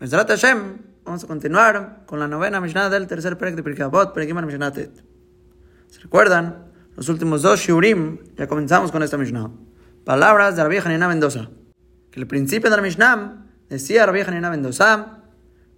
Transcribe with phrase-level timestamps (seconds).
[0.00, 4.16] Mesrat Hashem, vamos a continuar con la novena Mishnah del tercer Perek de Pirkei Avot,
[4.16, 5.04] Mishnah Tet.
[5.88, 6.72] ¿Se recuerdan?
[6.96, 9.50] Los últimos dos Shiurim, ya comenzamos con esta Mishnah.
[10.06, 11.50] Palabras de Rabbi Hanina Mendoza.
[12.10, 15.18] Que el principio de la Mishnah decía Rabbi Hanina Mendoza,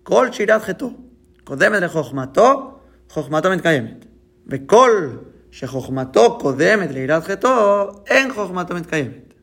[0.05, 0.95] Kol Shirat Cheto,
[1.43, 2.81] Kodemet le Chochmato,
[3.13, 4.07] Chochmato Metkayemet.
[4.45, 9.35] Bekol Shechochmato Kodemet le Irat Cheto, En Chochmato Metkayemet.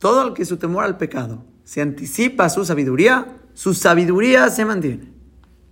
[0.00, 4.64] Todo el que su temor al pecado se anticipa a su sabiduría, su sabiduría se
[4.64, 5.12] mantiene.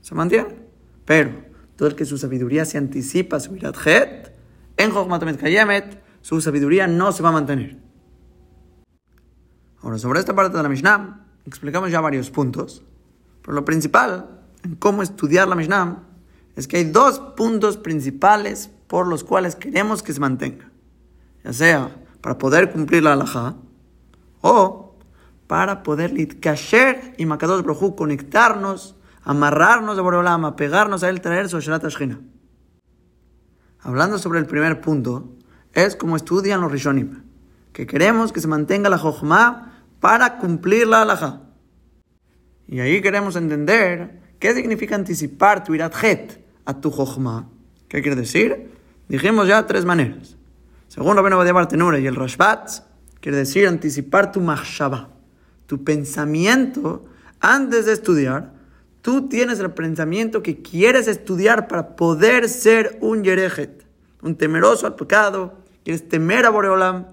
[0.01, 0.57] Se mantiene.
[1.05, 1.45] Pero
[1.77, 4.33] todo el que su sabiduría se anticipa a su irat het,
[4.77, 7.77] en Chochmatomet Kayemet, su sabiduría no se va a mantener.
[9.81, 12.83] Ahora, sobre esta parte de la Mishnah, explicamos ya varios puntos.
[13.43, 16.05] Pero lo principal en cómo estudiar la Mishnah
[16.55, 20.71] es que hay dos puntos principales por los cuales queremos que se mantenga.
[21.43, 23.57] Ya sea para poder cumplir la halajá
[24.41, 24.92] o
[25.53, 31.59] para poder litkasher y Makadosh Brojú conectarnos, amarrarnos de Boreolama, pegarnos a él, traer su
[31.59, 32.21] Ashkina.
[33.81, 35.37] Hablando sobre el primer punto,
[35.75, 37.25] es como estudian los Rishonim,
[37.75, 41.43] que queremos que se mantenga la Jochma para cumplir la halajá.
[42.67, 47.51] Y ahí queremos entender qué significa anticipar tu irat het a tu Jochma.
[47.89, 48.71] ¿Qué quiere decir?
[49.07, 50.35] Dijimos ya tres maneras.
[50.89, 52.71] Según Rabbeinu Badia Bartenura y el Rashbat,
[53.21, 55.13] quiere decir anticipar tu machshava
[55.73, 57.07] tu pensamiento
[57.41, 58.53] antes de estudiar,
[59.01, 63.83] tú tienes el pensamiento que quieres estudiar para poder ser un yerejet,
[64.21, 67.07] un temeroso al pecado, quieres temer a Boreolam,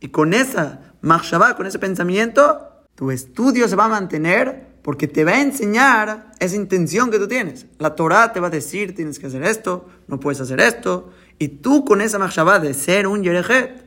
[0.00, 5.22] y con esa machshavá, con ese pensamiento, tu estudio se va a mantener porque te
[5.22, 7.66] va a enseñar esa intención que tú tienes.
[7.78, 11.48] La Torah te va a decir, tienes que hacer esto, no puedes hacer esto, y
[11.48, 13.84] tú con esa machshavá de ser un yerejet,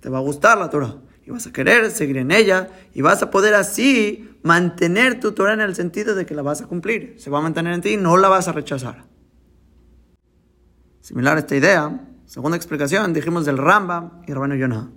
[0.00, 0.96] te va a gustar la Torah
[1.28, 5.52] y vas a querer seguir en ella y vas a poder así mantener tu Torah
[5.52, 7.16] en el sentido de que la vas a cumplir.
[7.18, 9.04] Se va a mantener en ti y no la vas a rechazar.
[11.02, 14.90] Similar a esta idea, segunda explicación, dijimos del Ramba y Rabino Yonah,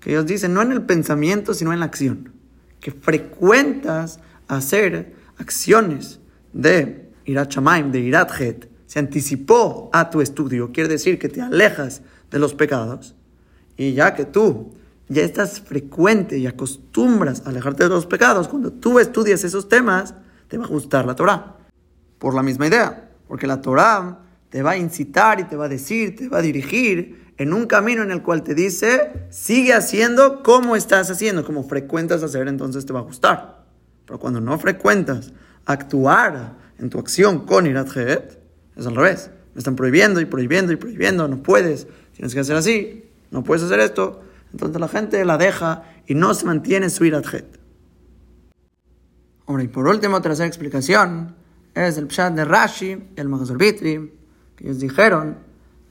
[0.00, 2.32] que ellos dicen no en el pensamiento, sino en la acción.
[2.80, 6.18] Que frecuentas hacer acciones
[6.52, 11.42] de Irat Shamaim, de Irat Het, se anticipó a tu estudio, quiere decir que te
[11.42, 12.02] alejas
[12.32, 13.14] de los pecados,
[13.76, 14.72] y ya que tú
[15.08, 20.14] ya estás frecuente y acostumbras a alejarte de los pecados, cuando tú estudias esos temas,
[20.48, 21.56] te va a gustar la Torah.
[22.18, 25.68] Por la misma idea, porque la Torah te va a incitar y te va a
[25.68, 30.42] decir, te va a dirigir en un camino en el cual te dice, sigue haciendo
[30.42, 33.64] como estás haciendo, como frecuentas hacer, entonces te va a gustar.
[34.06, 35.32] Pero cuando no frecuentas
[35.66, 39.30] actuar en tu acción con Irat es al revés.
[39.54, 43.64] Me están prohibiendo y prohibiendo y prohibiendo, no puedes, tienes que hacer así, no puedes
[43.64, 44.22] hacer esto.
[44.52, 47.58] Entonces la gente la deja y no se mantiene su iratjet.
[49.46, 51.34] Ahora, y por último, tercera explicación
[51.74, 54.12] es el pshat de Rashi y el Magazor Bitri,
[54.56, 55.38] que ellos dijeron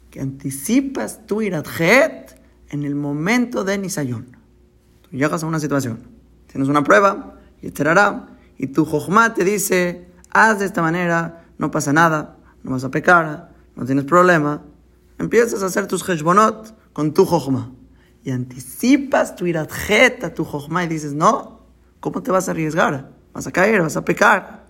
[0.09, 4.25] que anticipas tu iratjet en el momento de Nisayon.
[5.03, 5.99] Tú llegas a una situación,
[6.47, 8.27] tienes una prueba, y esperará,
[8.57, 12.91] y tu Jochma te dice, haz de esta manera, no pasa nada, no vas a
[12.91, 14.63] pecar, no tienes problema.
[15.17, 17.71] Empiezas a hacer tus heshbonot con tu Jochma
[18.25, 21.61] y anticipas tu iratjet a tu jochma y dices, no,
[21.99, 23.11] ¿cómo te vas a arriesgar?
[23.31, 24.65] Vas a caer, vas a pecar.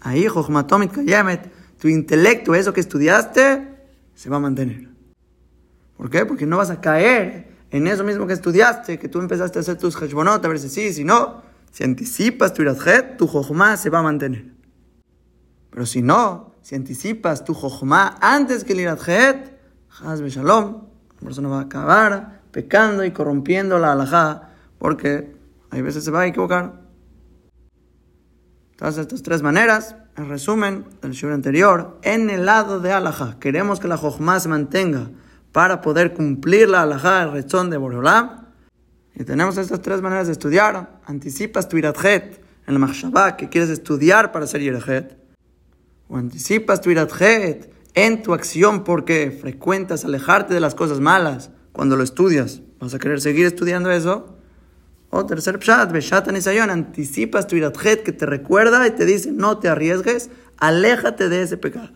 [0.00, 0.26] Ahí,
[0.66, 3.68] tomit kayemet, tu intelecto, eso que estudiaste,
[4.14, 4.88] se va a mantener.
[5.98, 6.24] ¿Por qué?
[6.24, 9.76] Porque no vas a caer en eso mismo que estudiaste, que tú empezaste a hacer
[9.76, 11.42] tus heshbonot, a ver si sí, si no.
[11.72, 14.46] Si anticipas tu iratjet, tu jochma se va a mantener.
[15.68, 19.60] Pero si no, si anticipas tu jochma antes que el iratjet,
[20.02, 20.84] hazbe shalom,
[21.16, 25.34] la persona va a acabar pecando y corrompiendo la halajá, porque
[25.70, 26.84] hay veces se va a equivocar.
[28.76, 33.80] Todas estas tres maneras, en resumen del show anterior, en el lado de halajá, queremos
[33.80, 35.10] que la jochma se mantenga
[35.50, 38.46] para poder cumplir la halajá, el rechón de Boreolam.
[39.16, 41.00] Y tenemos estas tres maneras de estudiar.
[41.06, 45.18] Anticipas tu iratjet en la machshavá, que quieres estudiar para ser iratjet.
[46.08, 51.96] O anticipas tu iratjet en tu acción porque frecuentas alejarte de las cosas malas cuando
[51.96, 54.36] lo estudias, vas a querer seguir estudiando eso.
[55.10, 59.58] O tercer pshat, beshat anisayon, anticipas tu iratjet que te recuerda y te dice, no
[59.58, 61.90] te arriesgues, aléjate de ese pecado.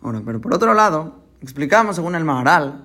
[0.00, 2.84] Ahora, pero por otro lado, explicamos según el Maharal,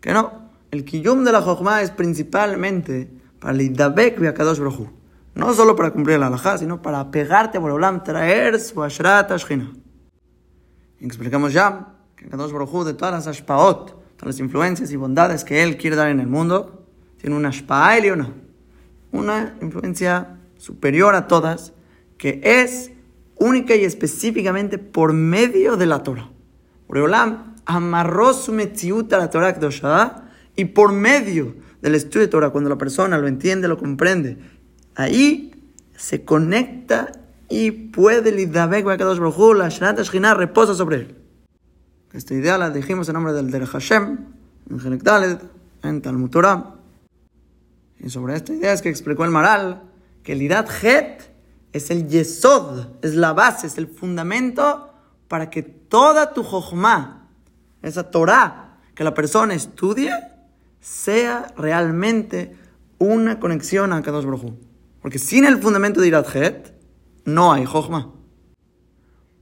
[0.00, 4.90] que no, el kiyum de la jochma es principalmente para el idabek kadosh broju.
[5.36, 9.70] No solo para cumplir la halajá, sino para pegarte a Borolam, traer su ashrat ashkina.
[10.98, 15.62] Explicamos ya que Kadosh Baruj de todas las ashpaot, todas las influencias y bondades que
[15.62, 16.84] Él quiere dar en el mundo,
[17.18, 17.96] tiene una shpa'a
[19.12, 21.72] una influencia superior a todas,
[22.18, 22.90] que es
[23.36, 26.30] única y específicamente por medio de la Torah.
[27.64, 32.78] Amarró su metziut a la Torah y por medio del estudio de Torah, cuando la
[32.78, 34.38] persona lo entiende, lo comprende,
[34.96, 37.12] ahí se conecta
[37.48, 41.17] y puede lidavek la Shanat reposa sobre él.
[42.12, 44.18] Esta idea la dijimos en nombre del Derech Hashem,
[44.70, 45.42] en Gelek
[45.82, 46.74] en Talmud Torah.
[47.98, 49.82] Y sobre esta idea es que explicó el Maral
[50.22, 51.22] que el Irat Het
[51.72, 54.90] es el Yesod, es la base, es el fundamento
[55.28, 57.28] para que toda tu Jochma,
[57.82, 60.12] esa Torah que la persona estudie,
[60.80, 62.56] sea realmente
[62.98, 64.54] una conexión a Kadosh Baruj
[65.02, 66.72] Porque sin el fundamento de Irat Het,
[67.26, 68.14] no hay Jochma.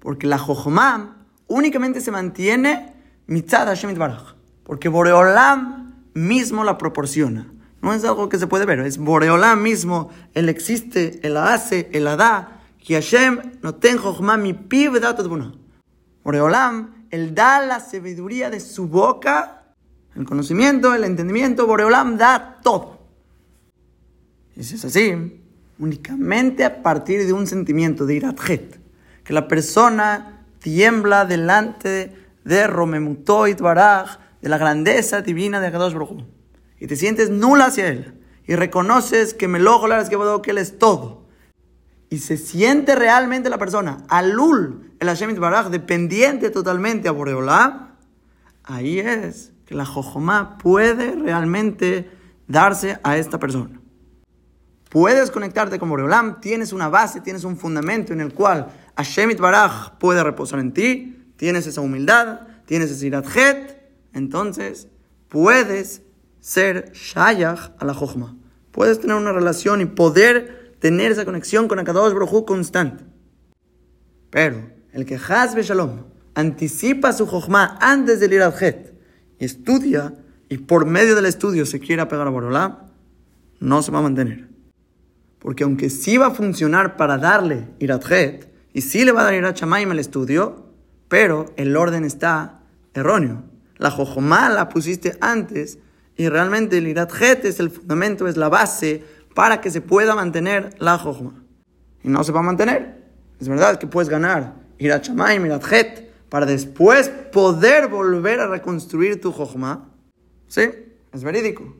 [0.00, 1.16] Porque la Jochma
[1.48, 2.92] únicamente se mantiene
[3.26, 4.34] mitzad Hashem Baraj.
[4.64, 7.52] Porque Boreolam mismo la proporciona.
[7.82, 10.10] No es algo que se puede ver, es Boreolam mismo.
[10.34, 12.62] Él existe, él la hace, él la da.
[12.84, 15.00] Que Hashem no tengo mi pibe
[16.24, 19.62] Boreolam, él da la sabiduría de su boca,
[20.16, 21.66] el conocimiento, el entendimiento.
[21.66, 22.98] Boreolam da todo.
[24.56, 25.40] Y si es así,
[25.78, 28.80] únicamente a partir de un sentimiento de iratjet,
[29.22, 30.35] que la persona
[30.66, 36.24] tiembla delante de Romemutoit Baraj, de la grandeza divina de Kadosh Baruj
[36.80, 38.20] y te sientes nula hacia Él.
[38.48, 39.80] Y reconoces que me lo
[40.42, 41.28] que Él es todo.
[42.10, 43.98] Y se siente realmente la persona.
[44.08, 47.92] Alul el Hashem Baraj dependiente totalmente a Boreolam,
[48.64, 52.10] ahí es que la Jojomá puede realmente
[52.48, 53.80] darse a esta persona.
[54.90, 58.66] Puedes conectarte con Boreolam, tienes una base, tienes un fundamento en el cual
[58.96, 63.78] Hashem Baraj puede reposar en ti, tienes esa humildad, tienes ese iratjet,
[64.12, 64.88] entonces
[65.28, 66.02] puedes
[66.40, 68.36] ser shayach a la jochma.
[68.72, 73.04] Puedes tener una relación y poder tener esa conexión con Akadosh Baruj constante.
[74.30, 76.04] Pero el que Hazbe Shalom
[76.34, 78.54] anticipa su jochma antes del ir al
[79.38, 80.14] y estudia
[80.48, 82.76] y por medio del estudio se quiere apegar a Borolam,
[83.60, 84.48] no se va a mantener.
[85.38, 88.04] Porque aunque sí va a funcionar para darle Irat
[88.76, 90.66] y sí le va a dar Irat Shamaim el estudio,
[91.08, 92.60] pero el orden está
[92.92, 93.42] erróneo.
[93.78, 95.78] La Jojomá la pusiste antes
[96.14, 99.02] y realmente el Irat es el fundamento, es la base
[99.34, 101.42] para que se pueda mantener la Jojomá.
[102.02, 103.02] Y no se va a mantener.
[103.40, 105.64] Es verdad que puedes ganar Irat Shamaim, Irat
[106.28, 109.88] para después poder volver a reconstruir tu Jojomá.
[110.48, 110.68] Sí,
[111.14, 111.74] es verídico.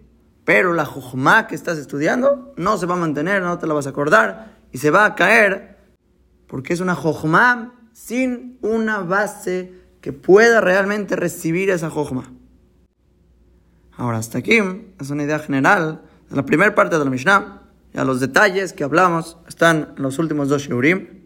[0.47, 3.87] Pero la Jojomá que estás estudiando no se va a mantener, no te la vas
[3.87, 5.76] a acordar y se va a caer
[6.47, 12.33] porque es una Jojomá sin una base que pueda realmente recibir esa Jojomá.
[13.97, 14.59] Ahora, hasta aquí
[15.01, 17.63] es una idea general de la primera parte de la Mishnah.
[17.95, 21.25] Ya los detalles que hablamos están en los últimos dos Shiurim.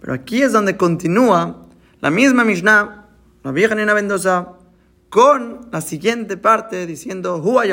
[0.00, 1.66] Pero aquí es donde continúa
[2.00, 3.08] la misma Mishnah,
[3.42, 4.52] la vieja Nina Mendoza,
[5.08, 7.64] con la siguiente parte diciendo, Hua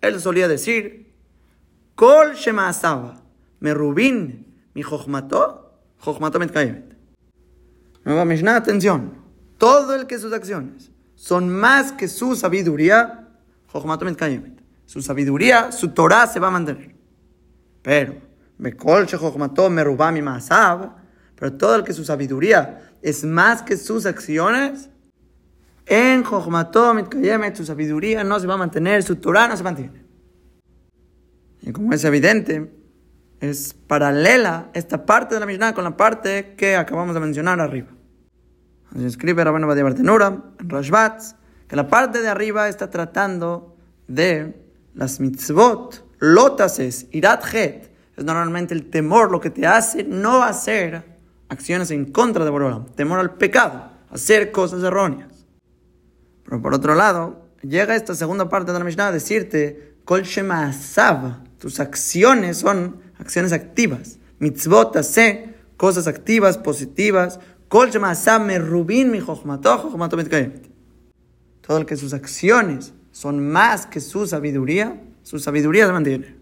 [0.00, 1.12] él solía decir,
[1.94, 3.20] Kol Shema Asaba,
[3.60, 5.67] me rubin, mi Metkayemet.
[8.04, 9.12] Nueva Mishnah, atención,
[9.58, 13.28] todo el que sus acciones son más que su sabiduría,
[14.86, 16.94] su sabiduría, su Torah se va a mantener.
[17.82, 18.16] Pero,
[18.58, 18.76] pero
[21.52, 24.88] todo el que su sabiduría es más que sus acciones,
[25.86, 30.04] en su sabiduría no se va a mantener, su Torah no se mantiene.
[31.62, 32.77] Y como es evidente,
[33.40, 37.88] es paralela esta parte de la Mishnah con la parte que acabamos de mencionar arriba.
[38.94, 40.68] Así escribe Rabban Badia Bartenura en
[41.68, 43.76] que la parte de arriba está tratando
[44.06, 44.54] de
[44.94, 51.04] las mitzvot, lotases, irat es normalmente el temor lo que te hace no hacer
[51.48, 55.46] acciones en contra de Borolam, temor al pecado, hacer cosas erróneas.
[56.44, 60.66] Pero por otro lado, llega esta segunda parte de la Mishnah a decirte, kol shema
[60.66, 69.20] asav, tus acciones son acciones activas, mitzvot hace, cosas activas, positivas, kol rubin mi
[71.60, 76.36] todo el que sus acciones son más que su sabiduría, su sabiduría se mantiene.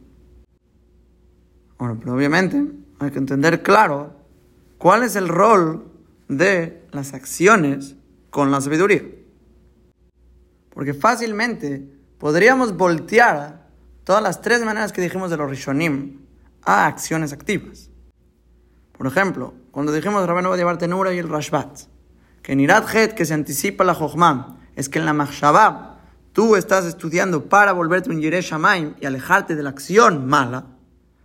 [1.79, 2.65] Ahora, pero obviamente
[2.99, 4.15] hay que entender claro
[4.79, 5.91] cuál es el rol
[6.29, 7.97] de las acciones
[8.31, 9.03] con la sabiduría.
[10.71, 13.69] Porque fácilmente podríamos voltear
[14.05, 16.26] todas las tres maneras que dijimos de los Rishonim
[16.67, 17.91] a acciones activas.
[18.93, 21.83] Por ejemplo, cuando dijimos Rabenu llevar Tenura y el Rashbat,
[22.43, 26.01] que en Irat Het, que se anticipa la Jochmam, es que en la Machshabah
[26.33, 30.67] tú estás estudiando para volverte un Yireh Shamaim y alejarte de la acción mala,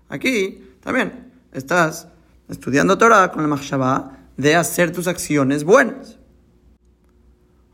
[0.10, 2.08] aquí también estás
[2.48, 6.18] estudiando Torah con el Machshavá de hacer tus acciones buenas.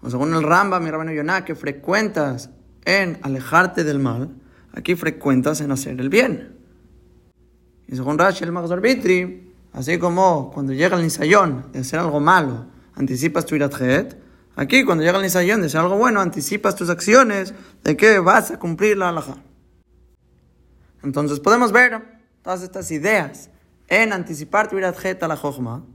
[0.01, 2.49] O según el Ramba, mi rabino Yonah, que frecuentas
[2.85, 4.29] en alejarte del mal,
[4.73, 6.56] aquí frecuentas en hacer el bien.
[7.87, 12.19] Y según Rashi, el Magzor Vitri, así como cuando llega el Nisayón de hacer algo
[12.19, 12.65] malo,
[12.95, 14.17] anticipas tu iratjet,
[14.55, 17.53] aquí cuando llega el Nisayón de hacer algo bueno, anticipas tus acciones
[17.83, 19.37] de que vas a cumplir la halajá.
[21.03, 22.01] Entonces podemos ver
[22.41, 23.49] todas estas ideas
[23.87, 25.85] en anticipar tu iratjet a la jochma.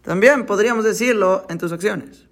[0.00, 2.28] También podríamos decirlo en tus acciones.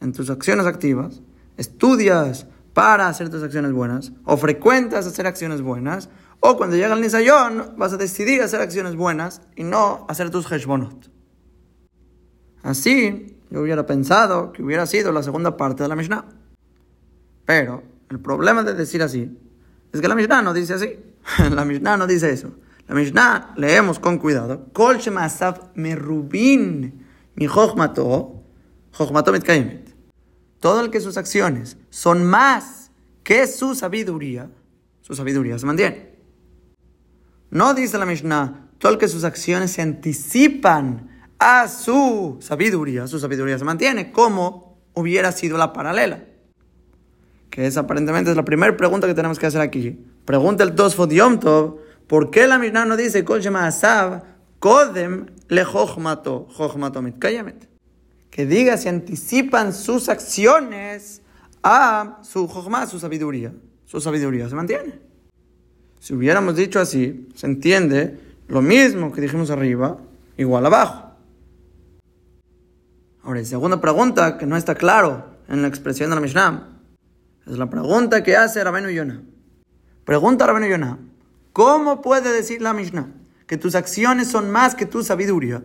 [0.00, 1.20] En tus acciones activas,
[1.56, 6.10] estudias para hacer tus acciones buenas, o frecuentas hacer acciones buenas,
[6.48, 10.50] o cuando llega el Nisayón vas a decidir hacer acciones buenas y no hacer tus
[10.50, 11.10] Heshbonot.
[12.62, 16.24] Así, yo hubiera pensado que hubiera sido la segunda parte de la Mishnah.
[17.44, 19.36] Pero el problema de decir así
[19.92, 20.98] es que la Mishnah no dice así.
[21.50, 22.52] la Mishnah no dice eso.
[22.86, 24.66] La Mishnah leemos con cuidado.
[24.72, 24.98] Kol
[25.74, 27.48] merubin mi
[30.60, 32.90] todo el que sus acciones son más
[33.22, 34.48] que su sabiduría,
[35.00, 36.15] su sabiduría se mantiene.
[37.56, 41.08] No dice la Mishnah, todo el que sus acciones se anticipan
[41.38, 46.22] a su sabiduría, su sabiduría se mantiene, como hubiera sido la paralela.
[47.48, 50.04] Que es aparentemente es la primera pregunta que tenemos que hacer aquí.
[50.26, 54.22] Pregunta el Tosfot Yom Tov, ¿por qué la Mishnah no dice Asav,
[54.58, 55.64] Kodem le
[57.00, 57.68] Mitkayamet?
[58.28, 61.22] que diga si anticipan sus acciones
[61.62, 63.54] a su jojma, su sabiduría.
[63.86, 65.05] Su sabiduría se mantiene.
[66.00, 69.98] Si hubiéramos dicho así, se entiende lo mismo que dijimos arriba,
[70.36, 71.10] igual abajo.
[73.22, 76.68] Ahora, la segunda pregunta que no está claro en la expresión de la Mishnah
[77.46, 79.20] es la pregunta que hace Rabenu Yonah.
[80.04, 80.98] Pregunta Rabenu Yonah,
[81.52, 83.08] ¿cómo puede decir la Mishnah
[83.46, 85.64] que tus acciones son más que tu sabiduría?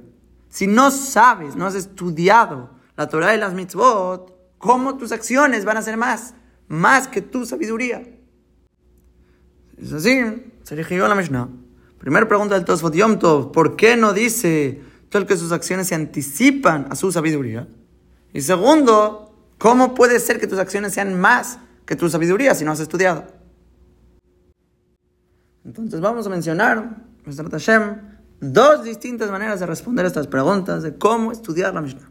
[0.49, 5.77] Si no sabes, no has estudiado la Torah y las mitzvot, ¿cómo tus acciones van
[5.77, 6.33] a ser más?
[6.67, 8.03] Más que tu sabiduría.
[9.81, 10.19] Es así,
[10.63, 11.49] se eligió la Mishnah.
[11.97, 15.87] Primera pregunta del Tosfot Yom Tov, ¿por qué no dice todo el que sus acciones
[15.87, 17.67] se anticipan a su sabiduría?
[18.33, 22.71] Y segundo, ¿cómo puede ser que tus acciones sean más que tu sabiduría si no
[22.71, 23.25] has estudiado?
[25.65, 27.97] Entonces vamos a mencionar, Hashem,
[28.39, 32.09] dos distintas maneras de responder estas preguntas de cómo estudiar la Mishnah.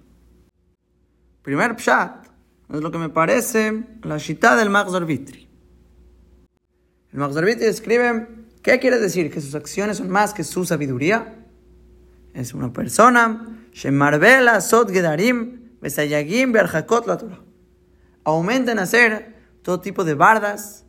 [1.42, 2.26] Primer pshat
[2.72, 5.49] es lo que me parece la shita del Magzor Vitri.
[7.12, 8.28] El Magzor Vitri escribe,
[8.62, 9.32] ¿qué quiere decir?
[9.32, 11.44] Que sus acciones son más que su sabiduría.
[12.34, 17.40] Es una persona, Shemarbela Sot Gedarim, Besayagim Berjakot la Torah.
[18.22, 20.84] Aumenta en hacer todo tipo de bardas,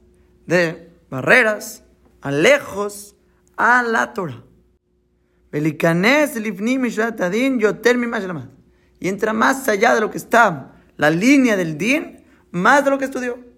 [0.46, 1.84] de barreras,
[2.22, 3.16] alejos
[3.58, 4.44] a la Torah.
[9.00, 13.00] Y entra más allá de lo que está la línea del din, más de lo
[13.00, 13.51] que estudió.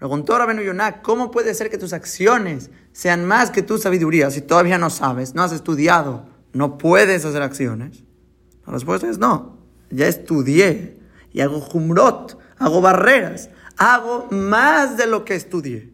[0.00, 4.40] Preguntó Rabenu Yonah, ¿cómo puede ser que tus acciones sean más que tu sabiduría si
[4.40, 8.02] todavía no sabes, no has estudiado, no puedes hacer acciones?
[8.66, 9.58] La respuesta es no.
[9.90, 10.98] Ya estudié
[11.34, 15.92] y hago jumrot, hago barreras, hago más de lo que estudié.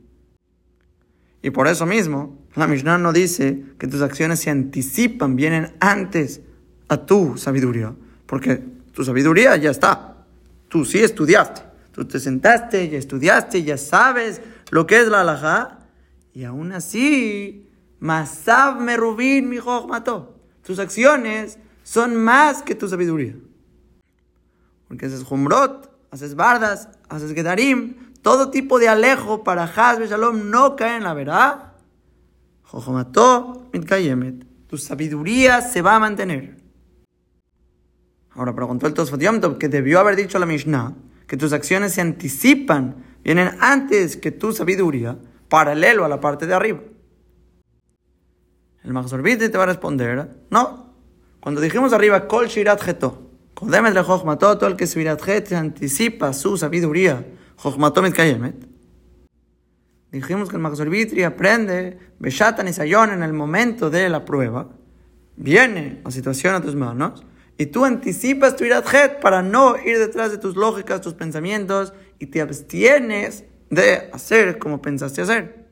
[1.42, 6.42] Y por eso mismo, la Mishnah no dice que tus acciones se anticipan, vienen antes
[6.86, 7.92] a tu sabiduría,
[8.26, 10.24] porque tu sabiduría ya está.
[10.68, 11.62] Tú sí estudiaste,
[11.96, 15.78] tú te sentaste, ya estudiaste, ya sabes lo que es la halajá,
[16.34, 17.66] y aún así,
[17.98, 19.56] Masab merubin mi
[19.88, 20.38] mató.
[20.62, 23.34] Tus acciones son más que tu sabiduría.
[24.86, 30.76] Porque haces jumrot, haces bardas, haces gedarim, todo tipo de alejo para Hazbe Shalom no
[30.76, 31.72] cae en la verdad
[34.68, 36.56] tu sabiduría se va a mantener.
[38.32, 40.94] Ahora preguntó el Tosfot que debió haber dicho la Mishnah
[41.26, 45.18] que tus acciones se anticipan, vienen antes que tu sabiduría,
[45.48, 46.80] paralelo a la parte de arriba.
[48.84, 50.94] El Mahzorbite te va a responder, no.
[51.40, 57.26] Cuando dijimos arriba, Kol Shirat Geto, Kodemet le todo el que se anticipa su sabiduría,
[57.56, 58.76] Jochmato Mitkayemet,
[60.16, 64.68] Dijimos que el Maxorbitri aprende Beshatan y Sayón en el momento de la prueba.
[65.36, 67.22] Viene la situación a tus manos
[67.58, 72.26] y tú anticipas tu iradjet para no ir detrás de tus lógicas, tus pensamientos y
[72.26, 75.66] te abstienes de hacer como pensaste hacer.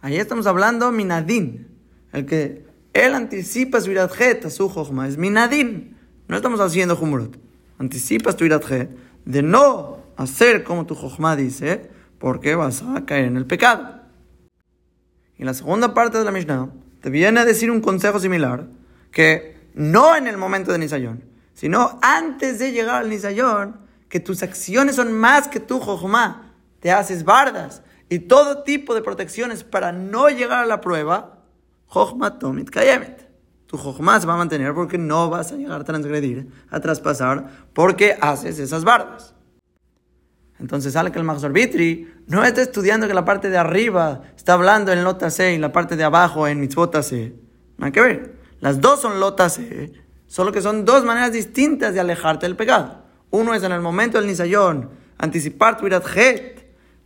[0.00, 1.68] Ahí estamos hablando minadin,
[2.12, 5.96] el que él anticipa su iradjet a su jojma, es minadin.
[6.26, 7.38] No estamos haciendo humorot.
[7.78, 8.90] Anticipas tu iradjet
[9.24, 14.00] de no hacer como tu jojma dice porque vas a caer en el pecado.
[15.38, 18.66] Y la segunda parte de la Mishnah te viene a decir un consejo similar,
[19.12, 24.42] que no en el momento de Nisayón, sino antes de llegar al Nisayón, que tus
[24.42, 29.92] acciones son más que tu Jochma, te haces bardas y todo tipo de protecciones para
[29.92, 31.44] no llegar a la prueba,
[31.86, 33.28] Jochma Tomit Kayemet.
[33.66, 37.48] Tu Jochma se va a mantener porque no vas a llegar a transgredir, a traspasar,
[37.72, 39.34] porque haces esas bardas.
[40.58, 44.54] Entonces sale que el Mahzor Bitri no está estudiando que la parte de arriba está
[44.54, 47.34] hablando en Lota C y la parte de abajo en Mitzvot C.
[47.76, 48.37] No hay que ver.
[48.60, 49.92] Las dos son Lota C,
[50.26, 53.04] solo que son dos maneras distintas de alejarte del pecado.
[53.30, 56.04] Uno es en el momento del Nisayón, anticipar tu irat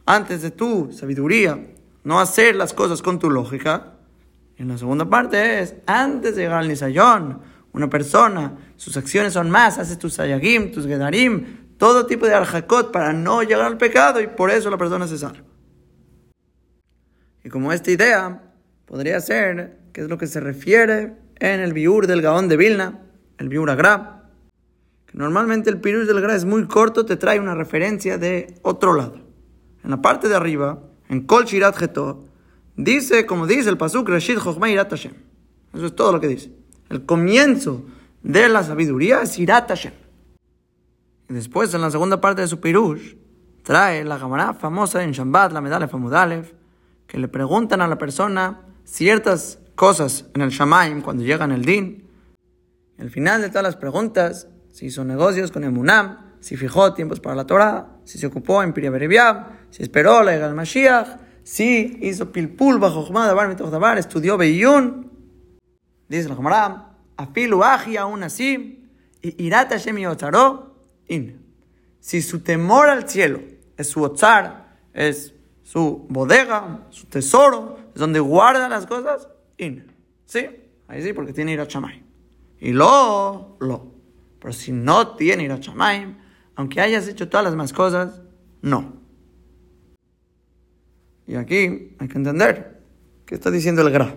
[0.06, 1.58] antes de tu sabiduría,
[2.04, 3.94] no hacer las cosas con tu lógica.
[4.56, 7.40] En la segunda parte es, antes de llegar al Nisayón,
[7.72, 12.92] una persona, sus acciones son más, haces tus sayagim, tus gedarim, todo tipo de arjacot
[12.92, 15.42] para no llegar al pecado y por eso la persona se salva.
[17.44, 18.42] Y como esta idea
[18.86, 21.16] podría ser, que es lo que se refiere
[21.50, 23.00] en el biur del Gaón de Vilna,
[23.38, 24.28] el biur Agra,
[25.06, 28.94] que normalmente el biur del Gra es muy corto, te trae una referencia de otro
[28.94, 29.16] lado.
[29.82, 32.24] En la parte de arriba, en Kol Shirat Geto,
[32.76, 35.14] dice, como dice el Pasuk, Rashid Chochma Irat Hashem.
[35.74, 36.52] Eso es todo lo que dice.
[36.88, 37.86] El comienzo
[38.22, 39.94] de la sabiduría es Irat Hashem.
[41.28, 43.16] Y después, en la segunda parte de su Pirush,
[43.64, 46.54] trae la camarada famosa en Shambat, la medalla Famudalev,
[47.08, 52.08] que le preguntan a la persona ciertas cosas en el Shamaim cuando llegan el Din.
[53.00, 57.18] al final de todas las preguntas, si hizo negocios con el Munam, si fijó tiempos
[57.18, 61.98] para la Torah, si se ocupó en Piriaberibiab, si esperó la llegada del Mashiach, si
[62.00, 65.10] hizo pilpul bajo Dabar Dabar, estudió Beiyun.
[66.08, 68.88] Dice la camarada, afilu aji aún así,
[69.20, 69.98] y irata Hashem
[71.08, 71.44] in.
[71.98, 73.40] Si su temor al cielo
[73.76, 75.34] es su otzar, es
[75.64, 79.26] su bodega, su tesoro, es donde guarda las cosas,
[80.24, 80.48] Sí,
[80.88, 82.02] ahí sí, porque tiene ir a chamay.
[82.60, 83.92] Y lo, lo.
[84.38, 86.16] Pero si no tiene ir a chamay,
[86.56, 88.22] aunque hayas hecho todas las demás cosas,
[88.60, 88.94] no.
[91.26, 92.80] Y aquí hay que entender
[93.26, 94.16] qué está diciendo el Gra.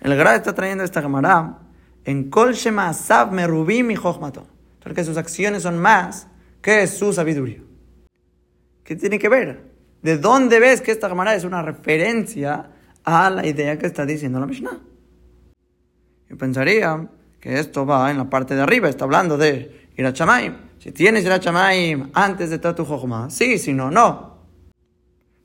[0.00, 1.60] El Gra está trayendo esta camarada
[2.04, 4.46] en Kol Shema Asav Merubim y Jochmato.
[4.82, 6.28] Porque sus acciones son más
[6.62, 7.62] que su sabiduría.
[8.84, 9.72] ¿Qué tiene que ver?
[10.02, 12.70] ¿De dónde ves que esta camarada es una referencia
[13.08, 14.78] a la idea que está diciendo la Mishnah.
[16.28, 17.08] Yo pensaría
[17.40, 20.56] que esto va en la parte de arriba, está hablando de Irachamaim.
[20.78, 24.36] Si tienes Irachamaim antes de tu Jochma, sí, si no, no.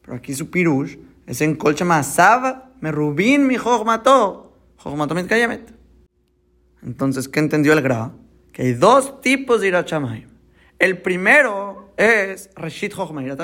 [0.02, 5.74] Pero aquí su pirush es en Kolchama Sav, me rubin mi Jochmato, Jochmato mit kayemet.
[6.84, 8.12] Entonces, ¿qué entendió el Gra?
[8.52, 10.28] Que hay dos tipos de Irachamaim.
[10.80, 13.40] El primero es Reshit Jochma Irat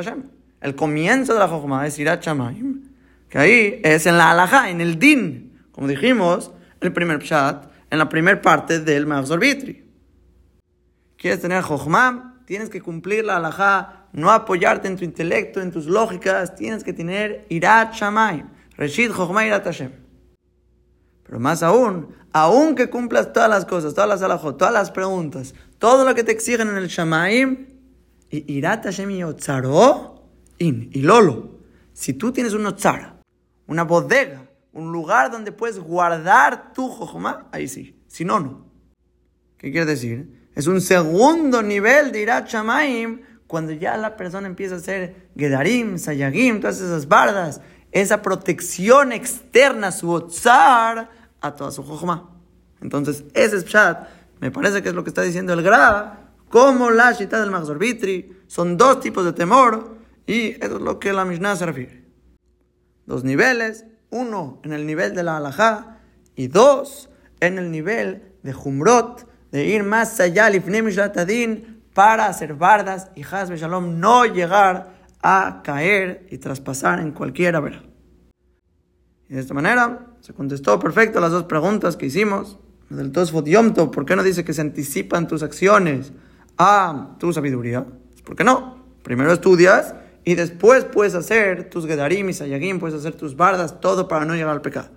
[0.60, 2.89] El comienzo de la Jochma es Irachamaim
[3.30, 8.00] que ahí es en la halajá, en el din, como dijimos, el primer pshat, en
[8.00, 9.86] la primera parte del Mahzor Bitri.
[11.18, 12.42] ¿Quieres tener jochma?
[12.46, 16.94] Tienes que cumplir la halajá, no apoyarte en tu intelecto, en tus lógicas, tienes que
[16.94, 18.44] tener irat shamay,
[18.76, 19.92] reshit jochma irat Hashem.
[21.24, 25.54] Pero más aún, aún que cumplas todas las cosas, todas las alajot, todas las preguntas,
[25.78, 27.68] todo lo que te exigen en el shamaim,
[28.32, 29.24] y irat Hashem y
[30.60, 31.60] in, y lolo.
[31.94, 33.19] Si tú tienes un otzara,
[33.70, 34.42] una bodega,
[34.74, 37.96] un lugar donde puedes guardar tu jojoma, ahí sí.
[38.08, 38.66] Si no, no.
[39.58, 40.50] ¿Qué quiere decir?
[40.56, 42.52] Es un segundo nivel de Irat
[43.46, 49.92] cuando ya la persona empieza a hacer Gedarim, Sayagim, todas esas bardas, esa protección externa,
[49.92, 52.30] su otzar, a toda su jojoma.
[52.82, 54.08] Entonces, ese es Pshat.
[54.40, 57.78] Me parece que es lo que está diciendo el Gra, como la Shita del Mahzor
[57.78, 58.36] Bitri.
[58.48, 61.99] Son dos tipos de temor y eso es lo que la Mishnah se refiere
[63.10, 65.98] dos niveles, uno en el nivel de la halajá
[66.36, 70.50] y dos en el nivel de Jumrot, de ir más allá,
[71.94, 74.94] para hacer bardas y Hazbe Shalom no llegar
[75.24, 77.84] a caer y traspasar en cualquiera vera.
[79.28, 82.60] Y de esta manera se contestó perfecto las dos preguntas que hicimos.
[82.90, 86.14] Del Tosfot Yomto, ¿por qué no dice que se anticipan tus acciones
[86.58, 87.86] a tu sabiduría?
[88.24, 88.84] ¿Por qué no?
[89.04, 94.08] Primero estudias y después puedes hacer tus gedarim y sayagim, puedes hacer tus bardas, todo
[94.08, 94.90] para no llegar al pecado.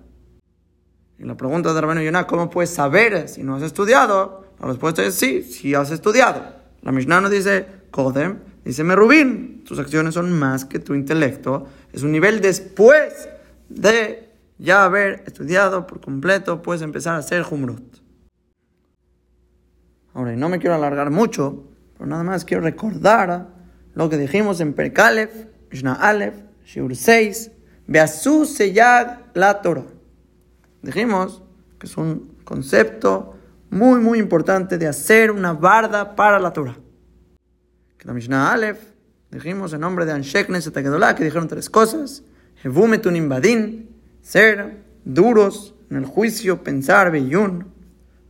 [1.17, 4.45] Y la pregunta de Rabino Yonah, ¿cómo puedes saber si no has estudiado?
[4.59, 6.43] La respuesta es sí, si has estudiado.
[6.81, 9.63] La Mishnah no dice Kodem, dice Merubin.
[9.63, 11.67] Tus acciones son más que tu intelecto.
[11.93, 13.29] Es un nivel después
[13.69, 17.97] de ya haber estudiado por completo, puedes empezar a hacer Jumrut.
[20.13, 23.47] Ahora, y no me quiero alargar mucho, pero nada más quiero recordar
[23.95, 25.31] lo que dijimos en Perkalef,
[25.71, 27.51] Mishnah Aleph, Shiur 6,
[27.87, 29.85] Beasu Seyag la Torah.
[30.81, 31.41] dijimos
[31.79, 33.35] que es un concepto
[33.69, 36.77] muy, muy importante de hacer una barda para la Torah.
[37.97, 38.79] Que la Mishnah Aleph,
[39.31, 42.23] dijimos en nombre de Anshek Neset que dijeron tres cosas.
[42.63, 43.89] Hevumetun imbadin,
[44.21, 47.65] ser duros en el juicio, pensar, beyun,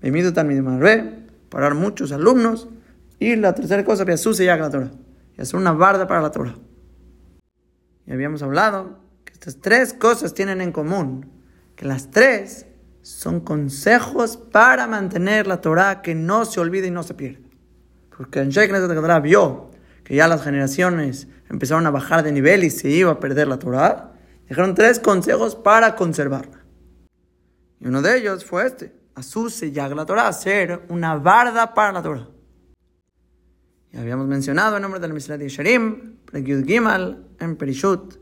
[0.02, 0.66] bemidu también
[1.50, 2.68] parar muchos alumnos.
[3.20, 4.92] Y la tercera cosa, y la Torah.
[5.38, 6.56] Y hacer una barda para la Torah.
[8.06, 11.32] Y habíamos hablado que estas tres cosas tienen en común.
[11.76, 12.68] Que las tres
[13.02, 17.48] son consejos para mantener la Torah que no se olvide y no se pierda.
[18.16, 19.72] Porque en Sheikh Torah vio
[20.04, 23.60] que ya las generaciones empezaron a bajar de nivel y se iba a perder la
[23.60, 24.14] Torah.
[24.48, 26.64] Dijeron tres consejos para conservarla.
[27.80, 32.02] Y uno de ellos fue este: Asuse Yag la Torah, hacer una barda para la
[32.02, 32.28] Torah.
[33.94, 38.16] Y habíamos mencionado el nombre del Misrat de Sharim, Prekyud Gimal, en Perishut,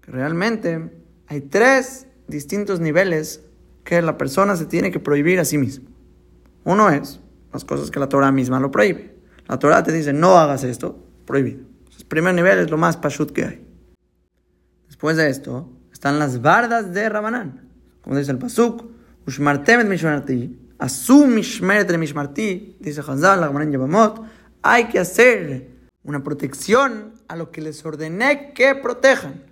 [0.00, 0.90] que realmente
[1.28, 3.44] hay tres distintos niveles
[3.84, 5.88] que la persona se tiene que prohibir a sí mismo.
[6.64, 7.20] Uno es
[7.52, 9.14] las cosas que la Torah misma lo prohíbe.
[9.46, 11.60] La Torah te dice, no hagas esto, prohibido.
[11.96, 13.66] El primer nivel es lo más pashut que hay.
[14.88, 17.68] Después de esto, están las bardas de Rabanán.
[18.00, 18.84] Como dice el Pasuk,
[19.26, 25.70] Ushmartem et mishmarti, Asum mishmeret mishmarti, dice Hazal, la Yabamot, hay que hacer
[26.02, 29.44] una protección a lo que les ordené que protejan.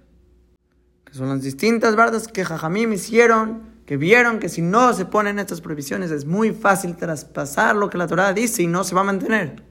[1.12, 5.60] Son las distintas bardas que Jajamim hicieron que vieron que si no se ponen estas
[5.60, 9.04] prohibiciones es muy fácil traspasar lo que la Torah dice y no se va a
[9.04, 9.62] mantener.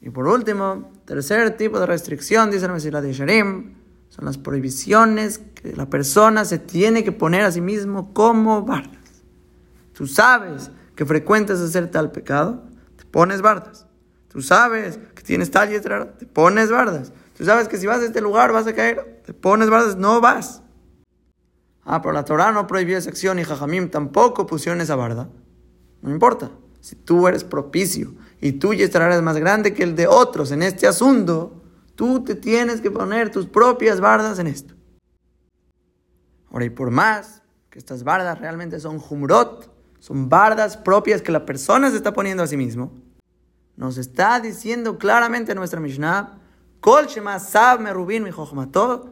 [0.00, 3.74] Y por último, tercer tipo de restricción, dice la Mesías de Sharim,
[4.08, 9.22] son las prohibiciones que la persona se tiene que poner a sí mismo como bardas.
[9.92, 12.64] Tú sabes que frecuentas hacer tal pecado,
[13.12, 13.86] pones bardas.
[14.28, 17.12] Tú sabes que tienes tal y te pones bardas.
[17.36, 20.20] Tú sabes que si vas a este lugar vas a caer, te pones bardas, no
[20.20, 20.62] vas.
[21.84, 25.28] Ah, pero la Torah no prohibió esa acción y Jajamim tampoco pusieron esa barda.
[26.00, 26.50] No importa.
[26.80, 30.62] Si tú eres propicio y tú ya eres más grande que el de otros en
[30.62, 31.62] este asunto,
[31.94, 34.74] tú te tienes que poner tus propias bardas en esto.
[36.50, 39.71] Ahora, y por más que estas bardas realmente son humrot,
[40.02, 42.92] son bardas propias que la persona se está poniendo a sí mismo,
[43.76, 46.40] nos está diciendo claramente nuestra Mishnah,
[46.80, 48.26] Kol Shema Sab Merubin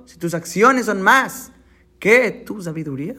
[0.04, 1.52] si tus acciones son más
[2.00, 3.14] que tu sabiduría,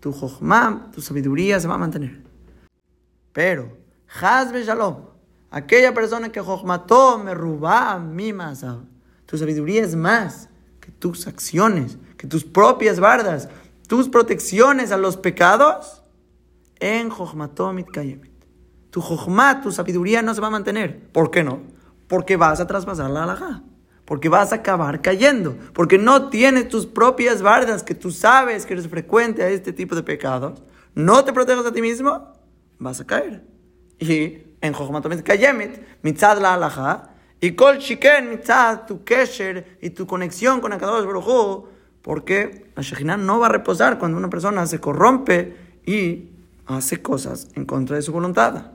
[0.00, 2.22] tu jochma, tu sabiduría se va a mantener.
[3.34, 3.76] Pero,
[4.22, 5.04] Hazbe Shalom,
[5.50, 6.40] aquella persona que
[9.26, 10.48] tu sabiduría es más
[10.80, 13.50] que tus acciones, que tus propias bardas,
[13.86, 16.02] tus protecciones a los pecados,
[16.80, 18.32] en jochmató mitkayemet.
[18.90, 21.10] Tu jochma, tu sabiduría no se va a mantener.
[21.12, 21.62] ¿Por qué no?
[22.08, 23.62] Porque vas a traspasar la halajá
[24.04, 28.74] porque vas a acabar cayendo, porque no tienes tus propias bardas que tú sabes que
[28.74, 30.62] eres frecuente a este tipo de pecados,
[30.94, 32.32] no te proteges a ti mismo,
[32.78, 33.44] vas a caer.
[33.98, 40.06] Y en Jochmatomet Kayemet, mitzad la alaja, y kol shiken mitzad tu kesher y tu
[40.06, 41.68] conexión con Akadosh Baruj
[42.02, 46.30] porque la Shekhinah no va a reposar cuando una persona se corrompe y
[46.66, 48.72] hace cosas en contra de su voluntad.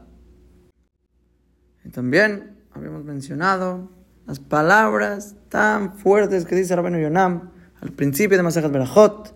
[1.84, 3.90] Y también habíamos mencionado
[4.26, 9.36] las palabras tan fuertes que dice Rabenu Yonam al principio de Masajet Berajot,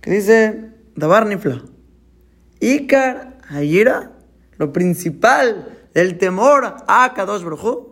[0.00, 1.62] que dice Dabar Nifla.
[2.60, 4.12] Ikar Hayira,
[4.58, 7.86] lo principal del temor a Kadosh Baruj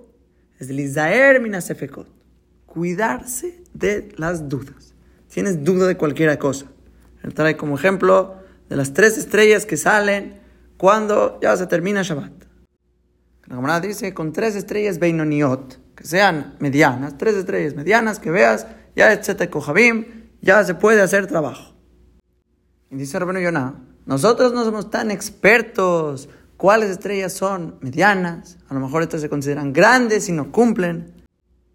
[0.59, 2.09] es el Isaer Minasefekot,
[2.66, 4.93] cuidarse de las dudas.
[5.34, 6.66] Tienes duda de cualquier cosa.
[7.24, 8.36] Él trae como ejemplo
[8.68, 10.38] de las tres estrellas que salen
[10.76, 12.30] cuando ya se termina Shabbat.
[13.48, 18.68] La camarada dice con tres estrellas Beinoniot que sean medianas, tres estrellas medianas, que veas,
[18.94, 21.74] ya etcétera, Kohabim, ya se puede hacer trabajo.
[22.92, 23.74] Y dice Rabino Yonah,
[24.06, 29.72] nosotros no somos tan expertos cuáles estrellas son medianas, a lo mejor estas se consideran
[29.72, 31.24] grandes y no cumplen.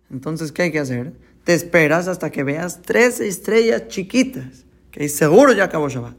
[0.09, 1.13] Entonces, ¿qué hay que hacer?
[1.49, 6.15] Te esperas hasta que veas tres estrellas chiquitas, que seguro ya acabó Shabbat.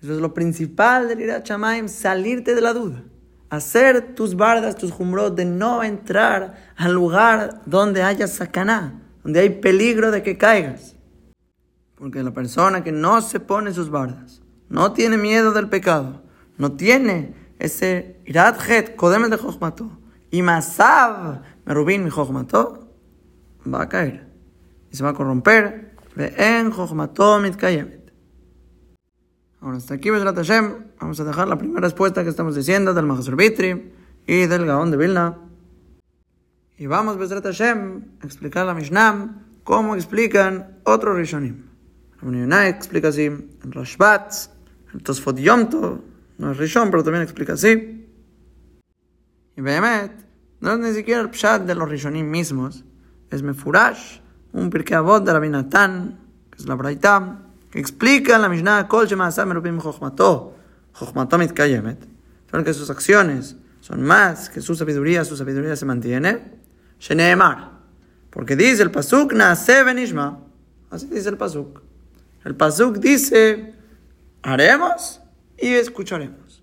[0.00, 3.02] Eso es lo principal del Irat Shamaim, salirte de la duda
[3.50, 9.50] hacer tus bardas, tus jumbrot, de no entrar al lugar donde haya sacaná, donde hay
[9.50, 10.94] peligro de que caigas.
[11.96, 16.22] Porque la persona que no se pone sus bardas, no tiene miedo del pecado,
[16.58, 19.90] no tiene ese irat het, kodemes de jochmato,
[20.30, 22.86] y masav, merubin mi jochmato,
[23.66, 24.27] va a caer.
[24.90, 25.94] Y se va a corromper.
[29.60, 33.92] Ahora, hasta aquí, vamos a dejar la primera respuesta que estamos diciendo del Mahasur Bitri
[34.26, 35.38] y del Gaón de Vilna.
[36.76, 41.66] Y vamos, Besrat Hashem, a explicar la Mishnah cómo explican otros Rishonim.
[42.22, 44.32] Rabbi explica así, en Rashbat,
[44.94, 48.06] el Tosfot no es Rishon, pero también explica así.
[49.56, 50.12] Y Behemet,
[50.60, 52.84] no es ni siquiera el Pshat de los Rishonim mismos,
[53.30, 54.20] es Mefurash,
[54.58, 56.18] un Pirkei Avot de Rabbi Natan,
[56.50, 57.38] que es la Braita,
[57.70, 61.98] que explica en la Mishnah, Kol Shema Asam Merubim Chochmato Mitkayemet,
[62.50, 66.58] son que sus acciones son más que su sabiduría, su sabiduría se mantiene,
[66.98, 67.78] Sheneemar,
[68.30, 70.40] porque dice el Pasuk, Naase Benishma,
[70.90, 71.80] así dice el Pasuk.
[72.44, 73.74] El Pasuk dice,
[74.42, 75.20] haremos
[75.56, 76.62] y escucharemos.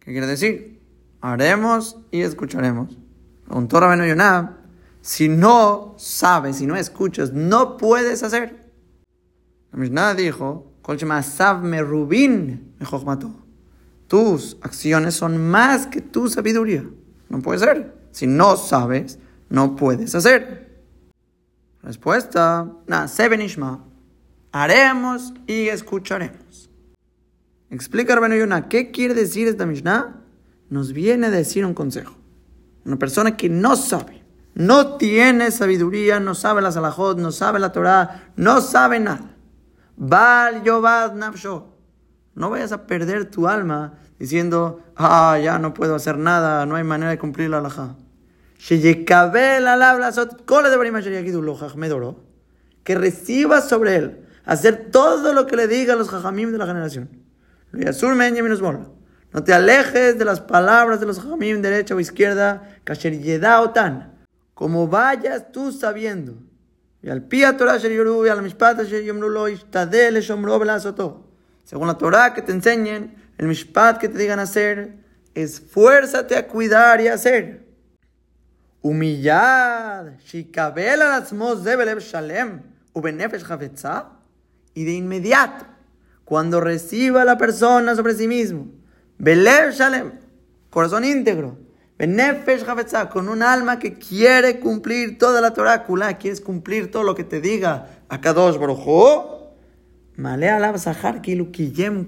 [0.00, 0.80] ¿Qué quiere decir?
[1.20, 2.96] Haremos y escucharemos.
[3.48, 4.61] Un Torah Yonah,
[5.02, 8.70] si no sabes, si no escuchas, no puedes hacer.
[9.72, 10.72] La Mishnah dijo,
[14.06, 16.84] Tus acciones son más que tu sabiduría.
[17.28, 17.94] No puede ser.
[18.12, 20.82] Si no sabes, no puedes hacer.
[21.82, 23.84] Respuesta, na sebenishma.
[24.52, 26.70] Haremos y escucharemos.
[27.70, 30.20] Explica Rabenu Yonah, ¿qué quiere decir esta Mishnah?
[30.70, 32.14] Nos viene a decir un consejo.
[32.84, 34.21] Una persona que no sabe,
[34.54, 39.34] no tiene sabiduría, no sabe la salahot, no sabe la Torah, no sabe nada.
[39.96, 41.68] Val yovad nafsho.
[42.34, 46.84] No vayas a perder tu alma diciendo, ah, ya no puedo hacer nada, no hay
[46.84, 47.96] manera de cumplir la halajá.
[52.84, 56.66] Que reciba sobre él hacer todo lo que le diga a los jajamim de la
[56.66, 57.10] generación.
[59.32, 62.68] No te alejes de las palabras de los jajamim derecha o izquierda,
[63.74, 64.11] tan
[64.62, 66.34] como vayas tú sabiendo.
[67.02, 68.80] Y al pia Torah y al mishpat
[71.64, 74.94] Según la Torah que te enseñen, el mishpat que te digan hacer,
[75.34, 77.66] esfuérzate a cuidar y hacer.
[78.82, 83.44] Humillad, shikabel al zebelev shalem, ubenefesh
[84.74, 85.66] y de inmediato,
[86.24, 88.68] cuando reciba la persona sobre sí mismo,
[89.18, 90.12] Belev Shalem,
[90.70, 91.58] corazón íntegro,
[92.02, 92.64] Benefesh
[93.12, 95.84] con un alma que quiere cumplir toda la Torah,
[96.18, 99.46] quieres cumplir todo lo que te diga a Kadosh Baruj
[100.16, 102.04] Malea Alab Sahar Kilukiyem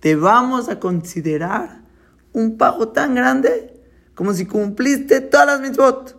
[0.00, 1.82] Te vamos a considerar
[2.32, 3.78] un pago tan grande
[4.14, 6.16] como si cumpliste todas las mitzvot.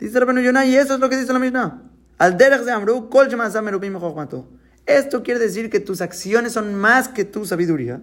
[0.00, 1.80] Dice Rabenu Yonah, y eso es lo que dice la Mishnah.
[2.18, 2.36] Al
[4.84, 8.02] Esto quiere decir que tus acciones son más que tu sabiduría,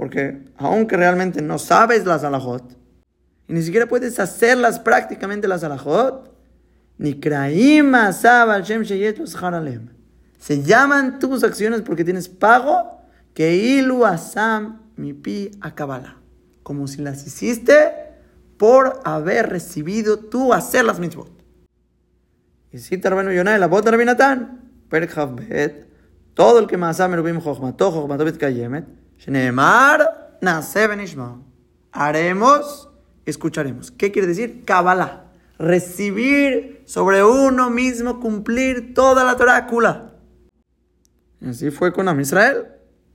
[0.00, 2.74] porque aunque realmente no sabes las alajot,
[3.46, 6.34] y ni siquiera puedes hacerlas prácticamente las alajot,
[6.96, 7.20] ni
[10.38, 13.02] Se llaman tus acciones porque tienes pago
[13.34, 16.16] que ilu asam mi pi akabala.
[16.62, 17.92] Como si las hiciste
[18.56, 21.30] por haber recibido tú hacer las mitzvot.
[22.72, 23.90] Y si Rabenu Yonah, la bota
[24.88, 25.14] Perek
[25.46, 25.86] Bet,
[26.32, 30.38] todo el que más ame Rubim Chochmato, Chochmato Bitkayemet, Shneemar.
[31.92, 32.88] Haremos,
[33.26, 33.90] escucharemos.
[33.90, 34.64] ¿Qué quiere decir?
[34.64, 35.26] Kabbalah.
[35.58, 39.68] Recibir sobre uno mismo, cumplir toda la Torah
[41.40, 42.68] Y así fue con Am Israel.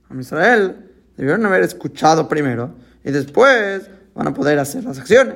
[0.08, 5.34] Am Israel debieron haber escuchado primero y después van a poder hacer las acciones.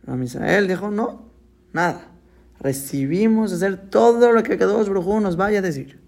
[0.00, 1.30] Pero Am Israel dijo, no,
[1.72, 2.16] nada
[2.60, 6.00] recibimos hacer todo lo que Kadosh Baruj nos vaya a decir.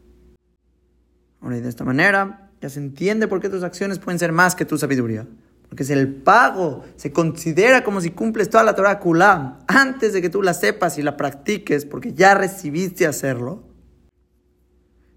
[1.40, 4.54] Ahora, y de esta manera ya se entiende por qué tus acciones pueden ser más
[4.54, 5.26] que tu sabiduría.
[5.68, 10.22] Porque si el pago se considera como si cumples toda la Torah Kulam antes de
[10.22, 13.62] que tú la sepas y la practiques, porque ya recibiste hacerlo.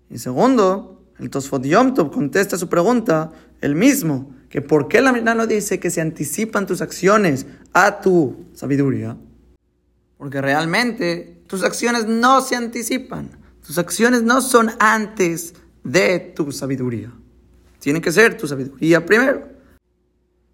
[0.10, 5.14] Y segundo, el Tosfot Yom Tov contesta su pregunta, el mismo, que por qué la
[5.14, 9.16] Mishnah no dice que se anticipan tus acciones a tu sabiduría.
[10.18, 13.30] Porque realmente tus acciones no se anticipan.
[13.66, 17.12] Tus acciones no son antes de tu sabiduría.
[17.82, 19.50] Tiene que ser tu sabiduría primero.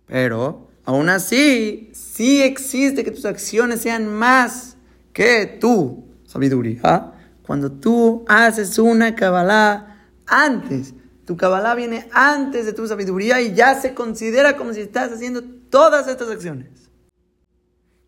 [0.08, 4.78] Pero aún así, sí existe que tus acciones sean más
[5.14, 7.14] que tu sabiduría.
[7.44, 10.94] Cuando tú haces una Kabbalah antes,
[11.26, 15.44] tu Kabbalah viene antes de tu sabiduría y ya se considera como si estás haciendo
[15.44, 16.90] todas estas acciones.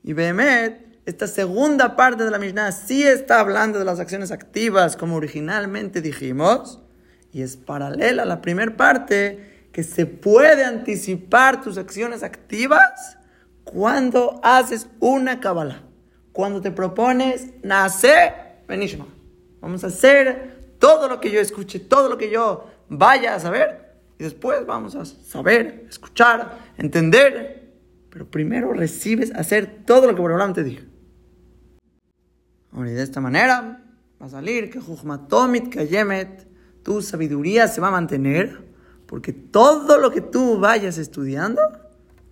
[0.01, 4.95] Y Behemet esta segunda parte de la Mishnah sí está hablando de las acciones activas,
[4.95, 6.81] como originalmente dijimos,
[7.31, 13.17] y es paralela a la primera parte, que se puede anticipar tus acciones activas
[13.63, 15.83] cuando haces una Kabbalah.
[16.31, 18.33] Cuando te propones, nace,
[18.67, 19.07] benishma.
[19.61, 23.89] Vamos a hacer todo lo que yo escuche, todo lo que yo vaya a saber,
[24.17, 27.73] y después vamos a saber, escuchar, entender.
[28.09, 30.85] Pero primero recibes hacer todo lo que por te dije.
[32.75, 33.83] Y de esta manera
[34.21, 36.48] va a salir que Jujmatomit Kayemet,
[36.83, 38.61] tu sabiduría se va a mantener,
[39.05, 41.61] porque todo lo que tú vayas estudiando,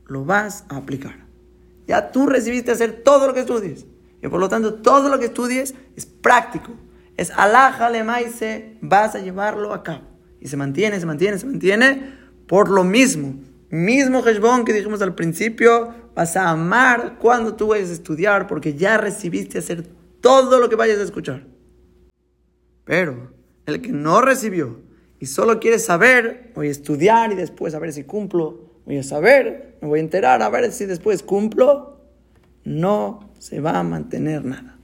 [0.05, 1.25] lo vas a aplicar.
[1.87, 3.85] Ya tú recibiste hacer todo lo que estudies.
[4.21, 6.73] Y por lo tanto, todo lo que estudies es práctico.
[7.15, 10.03] Es alaja maise, vas a llevarlo a cabo.
[10.39, 12.13] Y se mantiene, se mantiene, se mantiene
[12.47, 13.35] por lo mismo.
[13.69, 18.75] Mismo Heshbon que dijimos al principio, vas a amar cuando tú vayas a estudiar porque
[18.75, 19.87] ya recibiste hacer
[20.21, 21.45] todo lo que vayas a escuchar.
[22.85, 23.31] Pero
[23.67, 24.79] el que no recibió
[25.19, 29.03] y solo quiere saber, voy a estudiar y después a ver si cumplo, voy a
[29.03, 31.99] saber, me voy a enterar a ver si después cumplo,
[32.63, 34.77] no se va a mantener nada.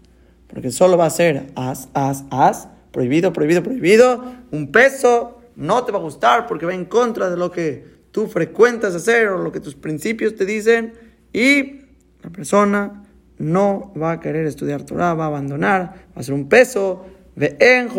[0.48, 5.91] Porque solo va a ser as, as, as, prohibido, prohibido, prohibido, un peso, no te
[5.91, 9.52] va a gustar porque va en contra de lo que tú frecuentas hacer o lo
[9.52, 10.93] que tus principios te dicen
[11.32, 11.82] y
[12.22, 13.04] la persona
[13.38, 17.89] no va a querer estudiar Torah, va a abandonar, va a ser un peso, en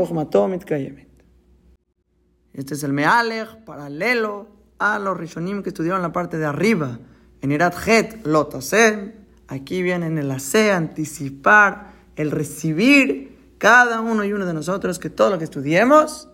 [2.53, 6.99] Este es el Mealech paralelo a los Rishonim que estudiaron la parte de arriba.
[7.41, 9.15] En Irat Het Lotase,
[9.49, 15.11] aquí viene en el Ase, anticipar, el recibir cada uno y uno de nosotros que
[15.11, 16.29] todo lo que estudiemos,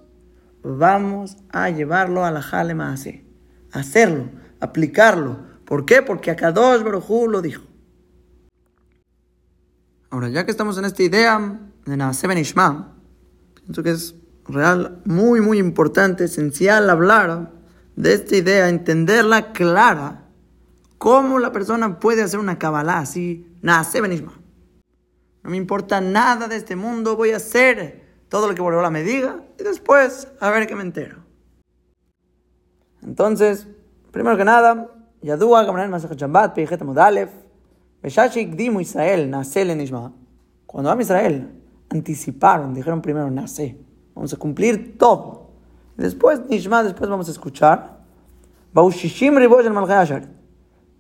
[0.63, 3.25] vamos a llevarlo a la Jalema Ase,
[3.73, 4.29] hacerlo,
[4.61, 5.39] aplicarlo.
[5.65, 6.03] ¿Por qué?
[6.03, 7.63] Porque Akadosh Baruj lo dijo.
[10.11, 12.97] Ahora, ya que estamos en esta idea de Naase Ishma,
[13.65, 14.15] pienso que es
[14.47, 17.53] real, muy, muy importante, esencial hablar
[17.97, 20.29] de esta idea, entenderla clara,
[20.99, 24.33] cómo la persona puede hacer una Kabbalah así, Naase Ishma.
[25.43, 29.03] No me importa nada de este mundo, voy a hacer todo lo que Boreola me
[29.03, 31.25] diga y después a ver qué me entero.
[33.03, 33.67] Entonces,
[34.13, 34.89] primero que nada,
[35.23, 37.31] Yadua, Gamran Masach Shabbat, Peichet Modalef,
[38.03, 40.13] Dimu Israel, Nace Nishma.
[40.67, 41.60] Cuando a Israel
[41.91, 43.79] anticiparon, dijeron primero nace,
[44.15, 45.51] vamos a cumplir todo.
[45.97, 48.01] Después, Nishma, después vamos a escuchar.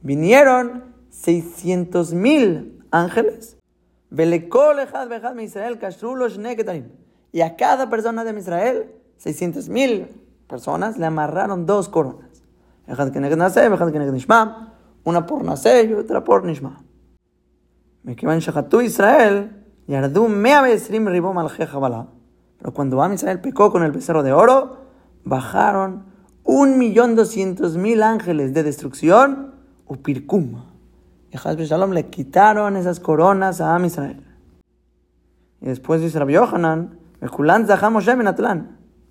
[0.03, 3.57] Vinieron 600 mil ángeles.
[7.33, 10.09] Y a cada persona de Israel, 600 mil
[10.48, 12.42] personas, le amarraron dos coronas.
[15.05, 16.83] Una por Naseh y otra por Nishma.
[18.03, 19.59] Me queman Shahatu Israel.
[22.59, 24.76] Pero cuando Am Israel pecó con el becerro de oro,
[25.24, 26.05] bajaron
[26.44, 29.55] un millón doscientos mil ángeles de destrucción,
[29.87, 30.62] Upirkum.
[31.33, 34.24] Y Hasbe Shalom le quitaron esas coronas a Am Israel.
[35.61, 38.16] Y después dice Rabbi Yohanan, Moshe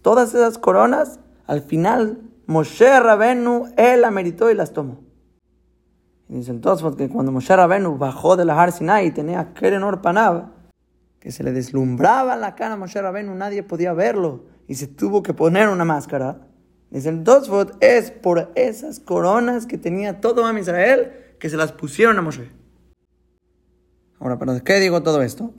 [0.01, 4.99] Todas esas coronas, al final, Moshe Rabenu, él la meritó y las tomó.
[6.29, 9.53] Y dice el Tosfot que cuando Moshe Rabenu bajó de la Har Sinai y tenía
[9.53, 10.58] Keren Orpanab,
[11.19, 15.23] que se le deslumbraba la cara a Moshe Rabenu, nadie podía verlo y se tuvo
[15.23, 16.47] que poner una máscara.
[16.89, 21.71] Dice el Tosfot, es por esas coronas que tenía todo Am Israel que se las
[21.71, 22.49] pusieron a Moshe.
[24.19, 25.53] Ahora, ¿para qué digo todo esto?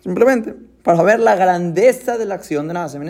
[0.00, 0.54] Simplemente
[0.84, 3.00] para ver la grandeza de la acción de Nasa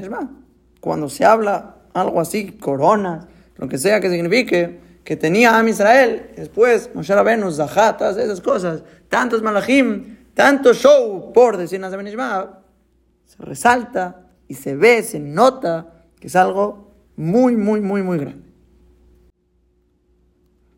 [0.81, 6.31] Cuando se habla algo así, coronas, lo que sea que signifique, que tenía a Israel,
[6.37, 11.97] después Moshe Rabbeinu, Zahat, todas esas cosas, tantos malachim, tanto show por decir Nasa
[13.25, 18.45] se resalta y se ve, se nota que es algo muy, muy, muy, muy grande.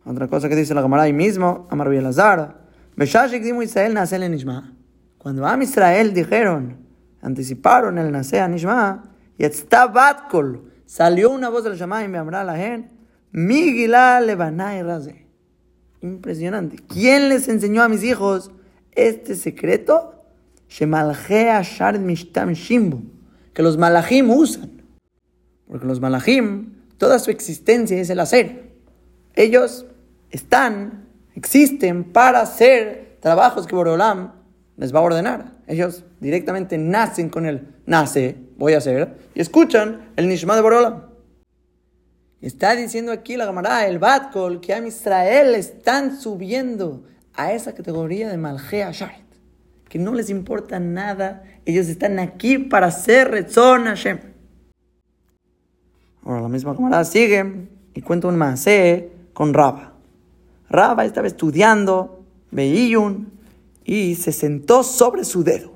[0.05, 2.61] Otra cosa que dice la Gemara ahí mismo, Amar Bielazar,
[2.97, 4.73] Israel nace en Nishma.
[5.19, 6.77] Cuando a Israel dijeron,
[7.21, 9.03] anticiparon el nace a Nishma,
[9.37, 12.95] y está Batkol, salió una voz del Shamayim, me amra la gente,
[13.33, 15.27] Migila Levanay Raze.
[16.01, 16.77] Impresionante.
[16.89, 18.53] ¿Quién les enseñó a mis hijos
[18.97, 20.15] este secreto?
[23.55, 24.83] Que los malachim usan.
[25.69, 28.73] Porque los malachim, toda su existencia es el hacer.
[29.35, 29.87] Ellos
[30.31, 34.33] están, existen para hacer trabajos que Boreolam
[34.77, 35.53] les va a ordenar.
[35.67, 41.03] Ellos directamente nacen con el nace, voy a hacer, y escuchan el Nishma de Boreolam.
[42.41, 47.03] Está diciendo aquí la Gamará, el Batkol, que a Israel están subiendo
[47.37, 49.25] a esa categoría de Malgea Sharet.
[49.89, 51.45] Que no les importa nada.
[51.65, 54.19] Ellos están aquí para ser Rezon Hashem.
[56.25, 59.93] Ahora la misma Gamará sigue y cuenta un masé con Raba.
[60.69, 63.31] Raba estaba estudiando Beiyun
[63.85, 65.73] y se sentó sobre su dedo.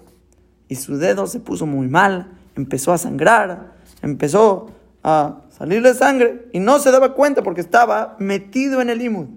[0.67, 4.71] Y su dedo se puso muy mal, empezó a sangrar, empezó
[5.03, 9.29] a salirle sangre y no se daba cuenta porque estaba metido en el imud.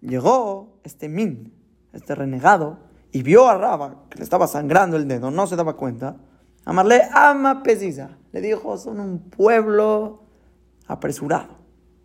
[0.00, 1.54] Llegó este min,
[1.92, 2.78] este renegado,
[3.12, 6.16] y vio a Raba que le estaba sangrando el dedo, no se daba cuenta,
[6.68, 8.18] Amarle ama precisa.
[8.30, 10.20] Le dijo, son un pueblo
[10.86, 11.56] apresurado,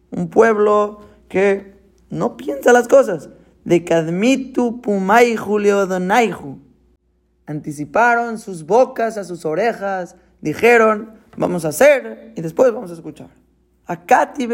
[0.09, 1.75] un pueblo que
[2.09, 3.29] no piensa las cosas.
[3.65, 6.61] De Kadmitu Pumai Julio Donaihu.
[7.45, 13.31] Anticiparon sus bocas a sus orejas, dijeron, vamos a hacer y después vamos a escuchar.
[13.85, 14.47] Akati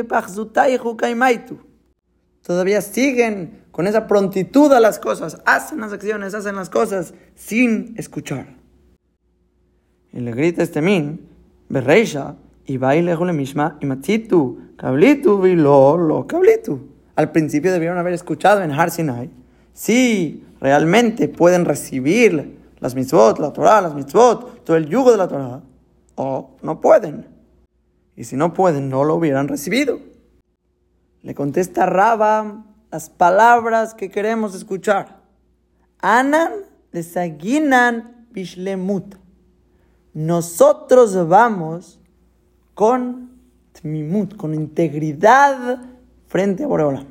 [0.97, 1.59] Kaimaitu.
[2.49, 7.93] Todavía siguen con esa prontitud a las cosas, hacen las acciones, hacen las cosas sin
[7.95, 8.55] escuchar.
[10.11, 11.29] Y le grita este min,
[11.69, 16.87] berreisha, y baile le mishma, y machitu, cablitu, vilo, lo cablitu.
[17.15, 19.29] Al principio debieron haber escuchado en Har Sinai,
[19.73, 25.27] si realmente pueden recibir las mitzvot, la Torah, las mitzvot, todo el yugo de la
[25.27, 25.61] Torah,
[26.15, 27.27] o no pueden.
[28.15, 30.08] Y si no pueden, no lo hubieran recibido.
[31.23, 35.21] Le contesta Raba las palabras que queremos escuchar.
[35.99, 36.51] Anan
[36.91, 39.15] desaginan bishlemut
[40.13, 41.99] nosotros vamos
[42.73, 43.39] con
[43.73, 45.81] tmimut, con integridad
[46.27, 47.05] frente a Boreolam.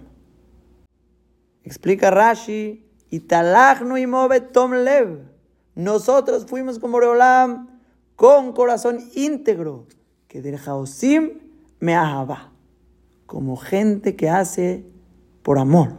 [1.63, 5.23] Explica Rashi, y y tom lev.
[5.75, 7.81] Nosotros fuimos con Boreolam
[8.17, 9.87] con corazón íntegro,
[10.27, 10.59] que del
[11.79, 12.48] me ahaba,
[13.29, 14.85] como gente que hace
[15.45, 15.93] por amor,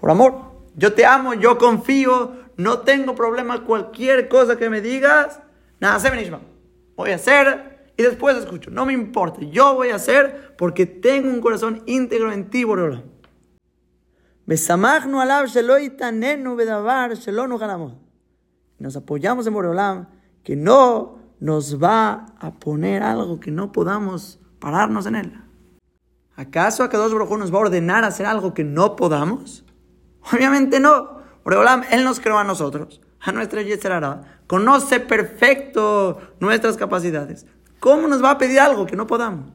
[0.00, 0.52] por amor.
[0.76, 5.42] Yo te amo, yo confío, no tengo problema cualquier cosa que me digas
[5.80, 6.32] Nada, se
[6.96, 8.70] Voy a hacer y después escucho.
[8.70, 9.40] No me importa.
[9.42, 13.04] Yo voy a hacer porque tengo un corazón íntegro en ti, Boreolam.
[18.78, 20.08] Nos apoyamos en Boreolam
[20.42, 25.47] que no nos va a poner algo que no podamos pararnos en él.
[26.38, 29.64] ¿Acaso Akadosh Baruj nos va a ordenar hacer algo que no podamos?
[30.32, 31.18] Obviamente no.
[31.42, 37.44] Boreolam, Él nos creó a nosotros a nuestra Yetzerara, conoce perfecto nuestras capacidades.
[37.80, 39.52] ¿Cómo nos va a pedir algo que no podamos?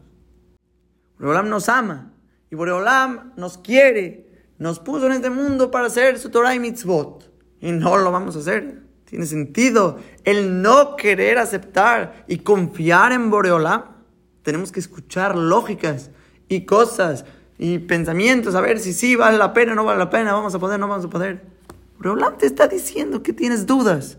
[1.17, 2.11] Boreolam nos ama
[2.51, 7.31] y Boreolam nos quiere, nos puso en este mundo para hacer su Torah y mitzvot
[7.61, 8.83] y no lo vamos a hacer.
[9.05, 13.83] Tiene sentido el no querer aceptar y confiar en Boreolam.
[14.41, 16.11] Tenemos que escuchar lógicas
[16.47, 17.25] y cosas
[17.57, 20.59] y pensamientos, a ver si sí vale la pena no vale la pena, vamos a
[20.59, 21.41] poder, no vamos a poder.
[21.97, 24.17] Boreolam te está diciendo que tienes dudas.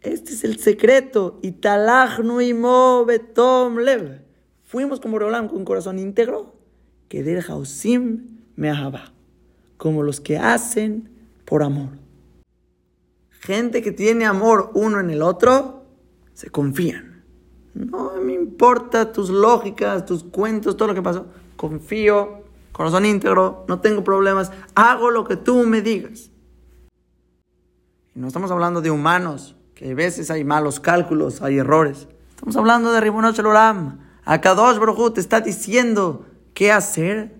[0.00, 1.38] Este es el secreto.
[1.42, 1.78] Y tom
[3.78, 4.22] lev.
[4.64, 6.54] Fuimos como Boreolam con corazón íntegro.
[7.08, 8.72] Que del Hausim me.
[9.76, 11.08] Como los que hacen
[11.44, 11.90] por amor.
[13.30, 15.84] Gente que tiene amor uno en el otro,
[16.34, 17.07] se confían.
[17.74, 21.26] No me importa tus lógicas, tus cuentos, todo lo que pasó.
[21.56, 22.48] Confío
[22.78, 26.30] corazón íntegro, no tengo problemas, hago lo que tú me digas.
[28.14, 32.06] Y no estamos hablando de humanos, que a veces hay malos cálculos, hay errores.
[32.30, 33.98] Estamos hablando de Ribunot Sheloram.
[34.24, 37.34] Akadosh Baruj te está diciendo qué hacer.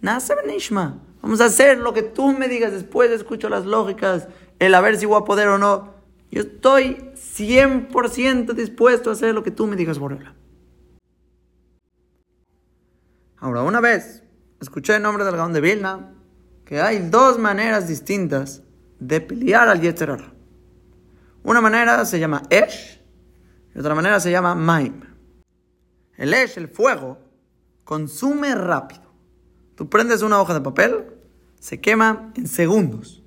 [0.00, 1.00] Nasa Benishma.
[1.20, 2.72] Vamos a hacer lo que tú me digas.
[2.72, 5.92] Después escucho las lógicas, el a ver si voy a poder o no.
[6.32, 10.34] Yo estoy 100% dispuesto a hacer lo que tú me digas, Borela.
[13.36, 14.22] Ahora, una vez
[14.58, 16.14] escuché el nombre del Gaón de Vilna
[16.64, 18.62] que hay dos maneras distintas
[18.98, 20.32] de pelear al Yetzerara.
[21.42, 23.02] Una manera se llama Esh
[23.74, 25.02] y otra manera se llama Maim.
[26.16, 27.18] El Esh, el fuego,
[27.84, 29.02] consume rápido.
[29.74, 31.08] Tú prendes una hoja de papel,
[31.60, 33.22] se quema en segundos.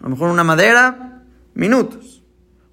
[0.00, 1.24] A lo mejor una madera,
[1.54, 2.24] minutos.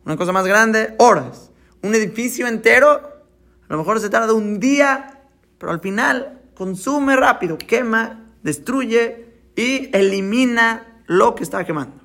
[0.06, 1.51] Una cosa más grande, horas.
[1.82, 5.22] Un edificio entero, a lo mejor se tarda un día,
[5.58, 12.04] pero al final consume rápido, quema, destruye y elimina lo que está quemando.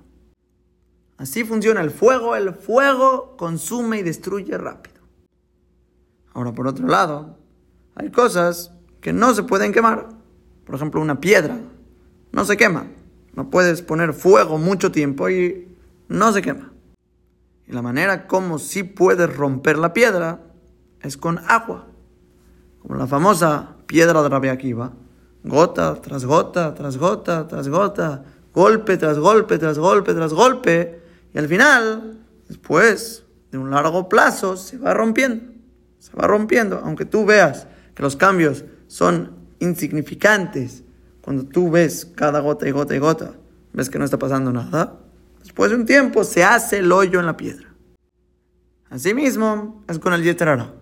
[1.18, 2.36] Así funciona el fuego.
[2.36, 5.02] El fuego consume y destruye rápido.
[6.32, 7.36] Ahora, por otro lado,
[7.96, 10.08] hay cosas que no se pueden quemar.
[10.64, 11.58] Por ejemplo, una piedra
[12.30, 12.86] no se quema.
[13.34, 15.76] No puedes poner fuego mucho tiempo y
[16.08, 16.72] no se quema.
[17.68, 20.40] Y la manera como sí puedes romper la piedra
[21.02, 21.86] es con agua.
[22.80, 24.92] Como la famosa piedra de Rabbi Akiva,
[25.44, 28.24] gota tras gota, tras gota, tras gota,
[28.58, 31.00] golpe tras golpe, tras golpe, tras golpe,
[31.32, 35.52] y al final, después de un largo plazo, se va rompiendo,
[35.98, 40.82] se va rompiendo, aunque tú veas que los cambios son insignificantes,
[41.20, 43.34] cuando tú ves cada gota y gota y gota,
[43.72, 44.98] ves que no está pasando nada,
[45.40, 47.68] después de un tiempo se hace el hoyo en la piedra.
[48.90, 50.74] Asimismo, es con el Yeterara.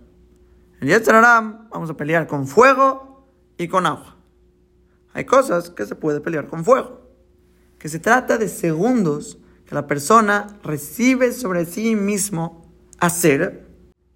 [0.81, 3.27] El Yetzirah vamos a pelear con fuego
[3.57, 4.17] y con agua.
[5.13, 7.11] Hay cosas que se puede pelear con fuego.
[7.79, 13.67] Que se trata de segundos que la persona recibe sobre sí mismo hacer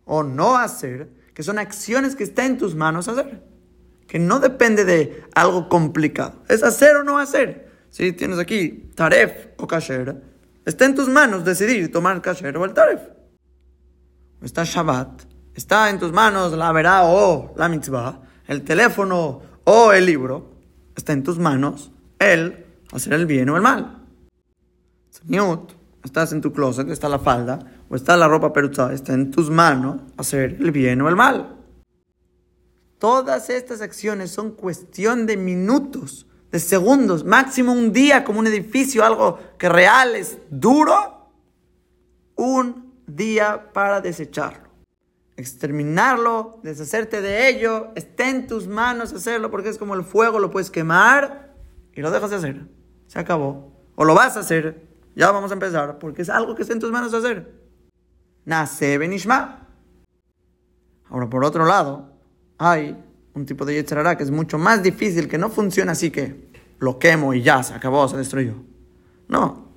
[0.04, 3.42] o no hacer, que son acciones que está en tus manos hacer,
[4.06, 7.69] que no depende de algo complicado, es hacer o no hacer.
[7.90, 10.22] Si tienes aquí taref o kasher,
[10.64, 13.02] está en tus manos decidir tomar kasher o el taref.
[14.42, 15.24] Está Shabbat,
[15.54, 20.54] está en tus manos la verá o la mitzvah, el teléfono o el libro,
[20.96, 24.04] está en tus manos el hacer el bien o el mal.
[26.04, 29.50] estás en tu closet, está la falda, o está la ropa peruzada, está en tus
[29.50, 31.56] manos hacer el bien o el mal.
[32.98, 39.04] Todas estas acciones son cuestión de minutos, de segundos, máximo un día como un edificio,
[39.04, 41.28] algo que real es duro,
[42.34, 44.68] un día para desecharlo.
[45.36, 50.50] Exterminarlo, deshacerte de ello, está en tus manos hacerlo porque es como el fuego, lo
[50.50, 51.54] puedes quemar
[51.94, 52.66] y lo dejas de hacer.
[53.06, 53.72] Se acabó.
[53.94, 56.80] O lo vas a hacer, ya vamos a empezar, porque es algo que está en
[56.80, 57.60] tus manos hacer.
[58.44, 59.68] Nace Benishma.
[61.08, 62.12] Ahora, por otro lado,
[62.58, 62.96] hay
[63.34, 66.98] un tipo de Yetzirah que es mucho más difícil, que no funciona así que lo
[66.98, 68.54] quemo y ya se acabó, se destruyó.
[69.28, 69.68] No.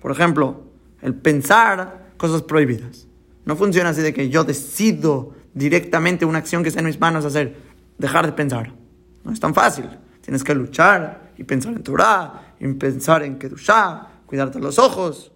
[0.00, 0.62] Por ejemplo,
[1.00, 3.06] el pensar cosas prohibidas.
[3.44, 7.24] No funciona así de que yo decido directamente una acción que está en mis manos
[7.24, 7.56] hacer,
[7.98, 8.72] dejar de pensar.
[9.24, 9.88] No es tan fácil.
[10.20, 15.32] Tienes que luchar y pensar en Torah, y pensar en Kedushah, cuidarte los ojos.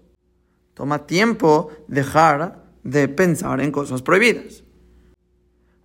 [0.74, 4.62] Toma tiempo dejar de pensar en cosas prohibidas.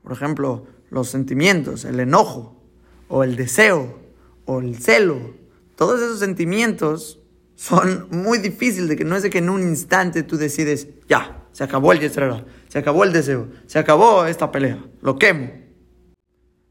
[0.04, 2.62] Por ejemplo, los sentimientos, el enojo,
[3.08, 3.98] o el deseo,
[4.46, 5.34] o el celo.
[5.76, 7.20] Todos esos sentimientos
[7.56, 11.46] son muy difíciles de que no es de que en un instante tú decides, ya,
[11.54, 15.52] se acabó el yestrera, se acabó el deseo, se acabó esta pelea, lo quemo.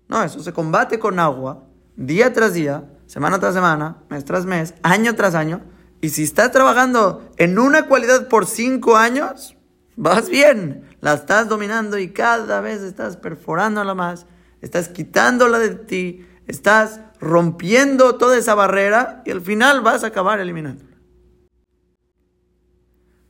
[0.09, 1.67] No, eso se combate con agua,
[1.97, 5.63] día tras día, semana tras semana, mes tras mes, año tras año.
[6.01, 9.57] Y si estás trabajando en una cualidad por cinco años,
[9.97, 14.27] vas bien, la estás dominando y cada vez estás perforándola más,
[14.61, 20.41] estás quitándola de ti, estás rompiendo toda esa barrera y al final vas a acabar
[20.41, 20.91] eliminándola.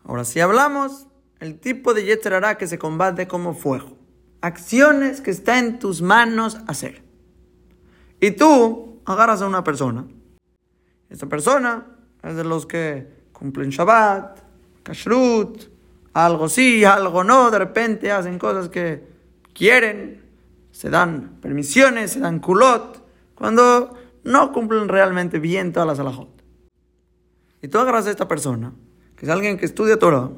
[0.05, 1.07] Ahora, si hablamos
[1.39, 3.97] el tipo de Yetzerará que se combate como fuego,
[4.41, 7.03] acciones que está en tus manos hacer.
[8.21, 10.07] Y tú agarras a una persona.
[11.09, 11.87] Esta persona
[12.23, 14.41] es de los que cumplen Shabbat,
[14.83, 15.65] Kashrut,
[16.25, 19.05] algo sí, algo no, de repente hacen cosas que
[19.53, 20.23] quieren,
[20.71, 23.05] se dan permisiones, se dan culot,
[23.35, 26.29] cuando no cumplen realmente bien todas las alajot.
[27.63, 28.73] Y tú agarras a esta persona,
[29.17, 30.31] que es alguien que estudia Torah,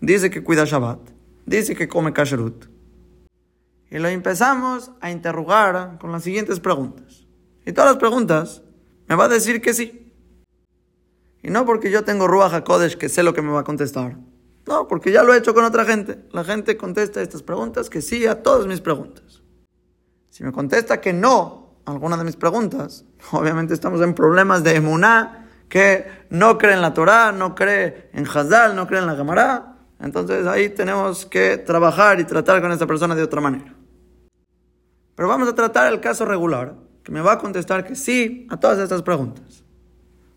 [0.00, 1.00] dice que cuida Shabbat,
[1.46, 2.66] dice que come Kashrut,
[3.90, 7.26] y lo empezamos a interrogar con las siguientes preguntas.
[7.66, 8.62] Y todas las preguntas
[9.06, 10.10] me va a decir que sí.
[11.42, 14.16] Y no porque yo tengo Ruach HaKodesh que sé lo que me va a contestar.
[14.66, 16.24] No, porque ya lo he hecho con otra gente.
[16.32, 19.42] La gente contesta estas preguntas que sí a todas mis preguntas.
[20.30, 24.76] Si me contesta que no a alguna de mis preguntas, obviamente estamos en problemas de
[24.76, 29.16] emuná, que no cree en la Torah, no cree en Hazal, no cree en la
[29.16, 29.76] Gemara.
[30.00, 33.74] Entonces ahí tenemos que trabajar y tratar con esta persona de otra manera.
[35.14, 38.58] Pero vamos a tratar el caso regular que me va a contestar que sí a
[38.58, 39.64] todas estas preguntas.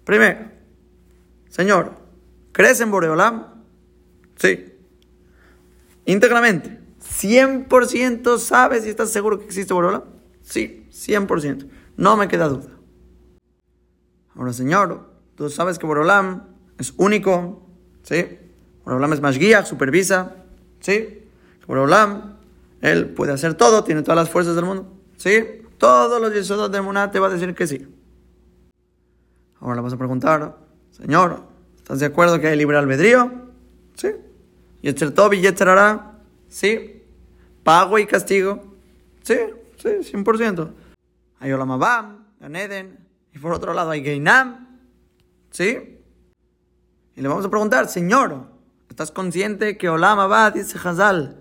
[0.04, 0.52] Primero,
[1.50, 1.94] Señor,
[2.52, 3.55] ¿crees en Boreolam?
[4.36, 4.74] Sí.
[6.06, 6.80] Íntegramente.
[7.02, 10.04] 100% sabes y estás seguro que existe Boreolam?
[10.42, 11.70] Sí, 100%.
[11.98, 12.70] No me queda duda.
[14.36, 16.44] Ahora, Señor, tú sabes que Boreolam
[16.78, 17.68] es único,
[18.04, 18.38] ¿sí?
[18.84, 20.36] Boreolam es más guía, supervisa,
[20.82, 21.24] ¿sí?
[21.68, 22.38] Boreolam,
[22.82, 25.62] él puede hacer todo, tiene todas las fuerzas del mundo, ¿sí?
[25.78, 27.88] Todos los yesodot de Muná te va a decir que sí.
[29.60, 30.58] Ahora le vas a preguntar,
[30.92, 31.44] Señor,
[31.78, 33.45] ¿estás de acuerdo que hay libre albedrío?
[33.96, 34.10] Sí.
[34.82, 35.68] Yetzer Tov y Yetzer
[36.48, 37.04] Sí.
[37.64, 38.76] Pago y castigo.
[39.24, 39.38] Sí,
[39.78, 40.72] sí, 100%.
[41.40, 43.00] Hay Olamabam, Ganeden,
[43.34, 44.80] y por otro lado hay Geinam.
[45.50, 46.00] ¿Sí?
[47.16, 48.48] Y le vamos a preguntar, Señor,
[48.90, 51.38] ¿estás consciente que Olamabad dice Hazal,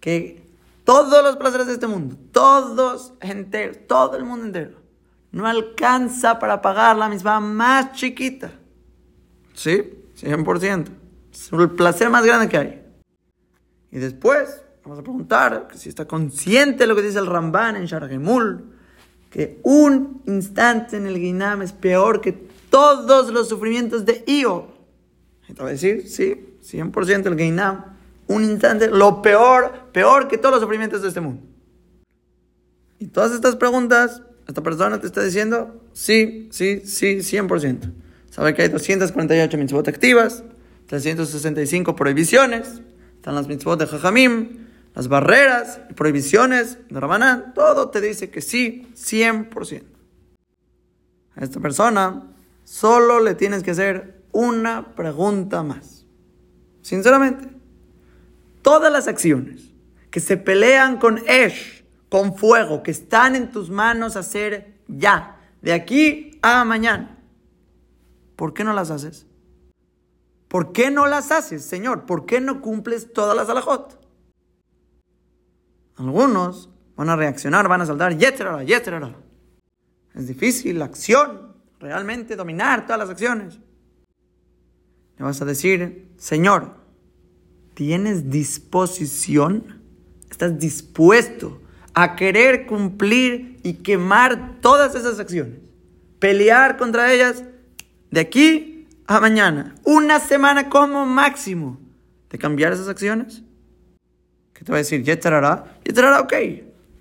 [0.00, 0.46] que
[0.84, 4.78] todos los placeres de este mundo, todos enteros, todo el mundo entero,
[5.32, 8.52] no alcanza para pagar la misma más chiquita.
[9.54, 9.92] ¿Sí?
[10.16, 10.88] 100%.
[11.46, 12.82] Es el placer más grande que hay.
[13.90, 17.76] Y después, vamos a preguntar que si está consciente de lo que dice el Ramban
[17.76, 18.64] en Shargemul,
[19.30, 24.68] que un instante en el Guinam es peor que todos los sufrimientos de Io.
[25.48, 30.38] Y te va a decir, sí, 100% el Guinam un instante, lo peor, peor que
[30.38, 31.42] todos los sufrimientos de este mundo.
[32.98, 37.90] Y todas estas preguntas, esta persona te está diciendo, sí, sí, sí, 100%.
[38.30, 40.44] Sabe que hay 248 mitzvot activas,
[40.88, 42.80] 365 prohibiciones,
[43.14, 48.40] están las mitzvot de Jajamim, las barreras y prohibiciones de Rabanán, todo te dice que
[48.40, 49.82] sí, 100%.
[51.36, 52.32] A esta persona
[52.64, 56.06] solo le tienes que hacer una pregunta más.
[56.80, 57.48] Sinceramente,
[58.62, 59.74] todas las acciones
[60.10, 65.74] que se pelean con Esh, con fuego, que están en tus manos hacer ya, de
[65.74, 67.18] aquí a mañana,
[68.36, 69.27] ¿por qué no las haces?
[70.48, 72.06] ¿Por qué no las haces, Señor?
[72.06, 73.98] ¿Por qué no cumples todas las alajot?
[75.96, 79.14] Algunos van a reaccionar, van a saltar, yeterara, yeterara.
[80.14, 83.58] Es difícil la acción, realmente dominar todas las acciones.
[85.18, 86.76] Le vas a decir, Señor,
[87.74, 89.82] ¿tienes disposición?
[90.30, 91.60] ¿Estás dispuesto
[91.92, 95.58] a querer cumplir y quemar todas esas acciones?
[96.18, 97.44] Pelear contra ellas
[98.10, 98.77] de aquí
[99.08, 99.74] a mañana.
[99.84, 101.80] Una semana como máximo
[102.28, 103.42] de cambiar esas acciones.
[104.52, 105.02] ¿Qué te va a decir?
[105.02, 105.80] Yetarara.
[105.82, 106.34] Yetarara, ok.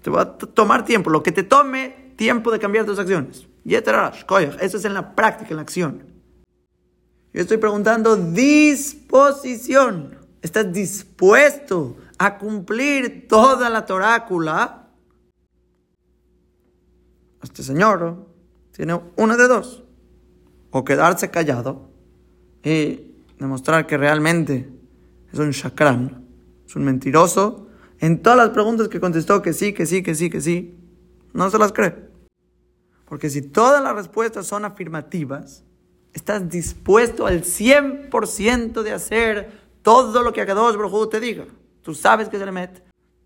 [0.01, 1.10] Te va a tomar tiempo.
[1.10, 3.45] Lo que te tome tiempo de cambiar tus acciones.
[3.66, 4.14] Yetarara,
[4.62, 6.03] Eso es en la práctica, en la acción.
[7.34, 10.18] Yo estoy preguntando disposición.
[10.41, 14.88] ¿Estás dispuesto a cumplir toda la torácula?
[17.43, 18.28] Este señor
[18.72, 19.84] tiene una de dos.
[20.72, 21.97] O quedarse callado
[22.64, 24.70] y demostrar que realmente
[25.32, 26.26] es un chakran,
[26.66, 27.68] es un mentiroso.
[27.99, 30.78] En todas las preguntas que contestó que sí, que sí, que sí, que sí,
[31.34, 31.95] no se las cree.
[33.05, 35.64] Porque si todas las respuestas son afirmativas,
[36.14, 39.51] estás dispuesto al 100% de hacer
[39.82, 41.45] todo lo que Akadosh Baruj te diga.
[41.82, 42.84] Tú sabes que se le mete.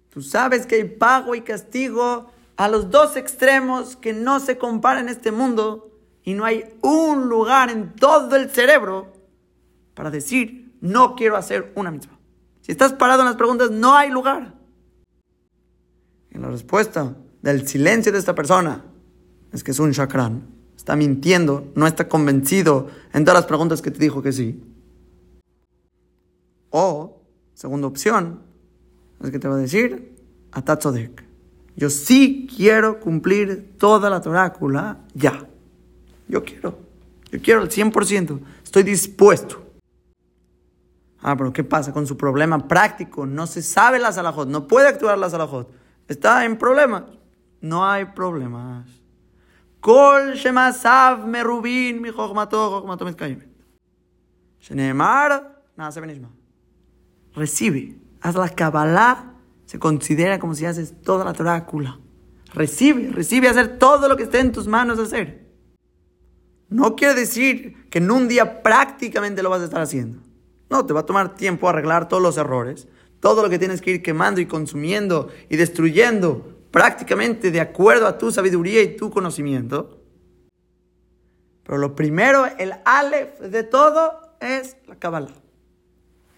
[0.09, 5.05] Tú sabes que hay pago y castigo a los dos extremos que no se comparan
[5.05, 5.89] en este mundo
[6.23, 9.13] y no hay un lugar en todo el cerebro
[10.01, 12.17] para decir, no quiero hacer una mitzvah.
[12.61, 14.55] Si estás parado en las preguntas, no hay lugar.
[16.31, 18.83] Y la respuesta del silencio de esta persona
[19.53, 20.41] es que es un chakran.
[20.75, 24.59] Está mintiendo, no está convencido en todas las preguntas que te dijo que sí.
[26.71, 27.21] O,
[27.53, 28.41] segunda opción,
[29.21, 30.15] es que te va a decir,
[30.51, 31.23] Atatzodek.
[31.75, 35.47] Yo sí quiero cumplir toda la torácula ya.
[36.27, 36.79] Yo quiero.
[37.31, 38.39] Yo quiero al 100%.
[38.63, 39.61] Estoy dispuesto.
[41.21, 43.25] Ah, pero ¿qué pasa con su problema práctico?
[43.25, 45.71] No se sabe la salajot, no puede actuar la salajot.
[46.07, 47.03] Está en problemas.
[47.61, 48.87] No hay problemas.
[49.79, 53.05] Kol shemasav merubin mi chokhmato chokhmato
[54.59, 56.29] Shenemar nada benishma.
[57.33, 57.97] Recibe.
[58.21, 59.33] Haz la Kabbalah.
[59.65, 61.99] Se considera como si haces toda la torácula.
[62.53, 65.47] Recibe, recibe hacer todo lo que esté en tus manos hacer.
[66.69, 70.20] No quiere decir que en un día prácticamente lo vas a estar haciendo.
[70.71, 72.87] No, te va a tomar tiempo arreglar todos los errores,
[73.19, 78.17] todo lo que tienes que ir quemando y consumiendo y destruyendo prácticamente de acuerdo a
[78.17, 79.99] tu sabiduría y tu conocimiento.
[81.63, 85.33] Pero lo primero, el Aleph de todo es la Kabbalah.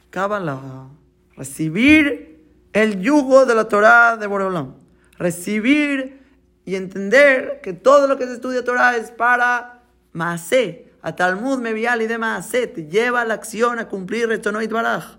[0.10, 0.90] Kabbalah.
[1.38, 4.74] Recibir el yugo de la Torah de Boreolam.
[5.20, 6.24] Recibir
[6.66, 12.01] y entender que todo lo que se estudia Torah es para Maaseh, a Talmud Mevial
[12.01, 12.49] y demás,
[12.89, 15.18] lleva la acción a cumplir Retonoit Baraj.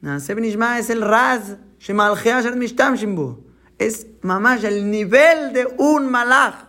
[0.00, 1.56] Es el Raz.
[3.78, 6.68] Es mamash el nivel de un malach.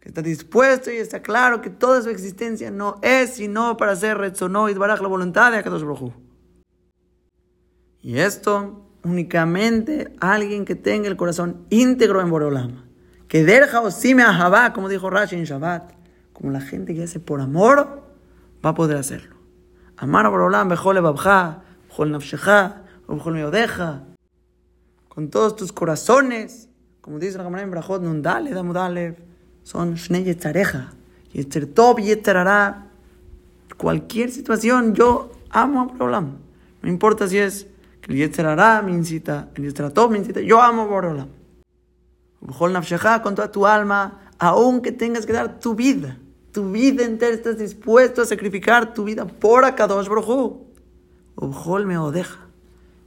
[0.00, 4.18] Que está dispuesto y está claro que toda su existencia no es sino para hacer
[4.18, 6.12] Retonoit Baraj, la voluntad de Akadosh Baruj
[8.02, 12.84] Y esto únicamente alguien que tenga el corazón íntegro en Boreolama.
[13.28, 14.24] Que derja o sime
[14.74, 15.99] como dijo Rashi en Shabbat
[16.40, 18.02] como la gente que hace por amor,
[18.64, 19.36] va a poder hacerlo.
[19.98, 24.04] Amar a Borolam, Bejole Babja, Bejol Nafsheja, Bejol Meodeja,
[25.10, 26.70] con todos tus corazones,
[27.02, 29.16] como dice la Gemara en Brajot, Nundale, Damudalev,
[29.64, 30.94] son Shnei Yetzareja,
[31.34, 32.86] Yetzer Tov, Yetzerara,
[33.76, 36.38] cualquier situación, yo amo a Borolam.
[36.80, 37.66] No importa si es
[38.00, 41.28] que el Yetzerara me incita, el Yetzeratov me incita, yo amo a Borolam.
[42.40, 46.16] Bejol Nafsheja, con toda tu alma, aunque tengas que dar tu vida
[46.52, 50.66] tu vida entera estás dispuesto a sacrificar tu vida por Akadosh Brojú.
[51.36, 52.48] Ojol me odeja.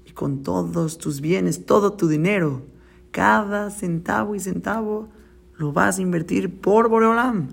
[0.06, 2.64] Y con todos tus bienes, todo tu dinero,
[3.12, 5.10] cada centavo y centavo
[5.56, 7.50] lo vas a invertir por Boreolam.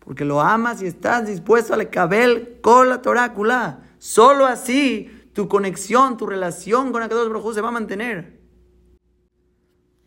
[0.00, 3.82] Porque lo amas y estás dispuesto a le cabel con la torácula.
[3.98, 8.40] Solo así tu conexión, tu relación con Akadosh Brojú se va a mantener.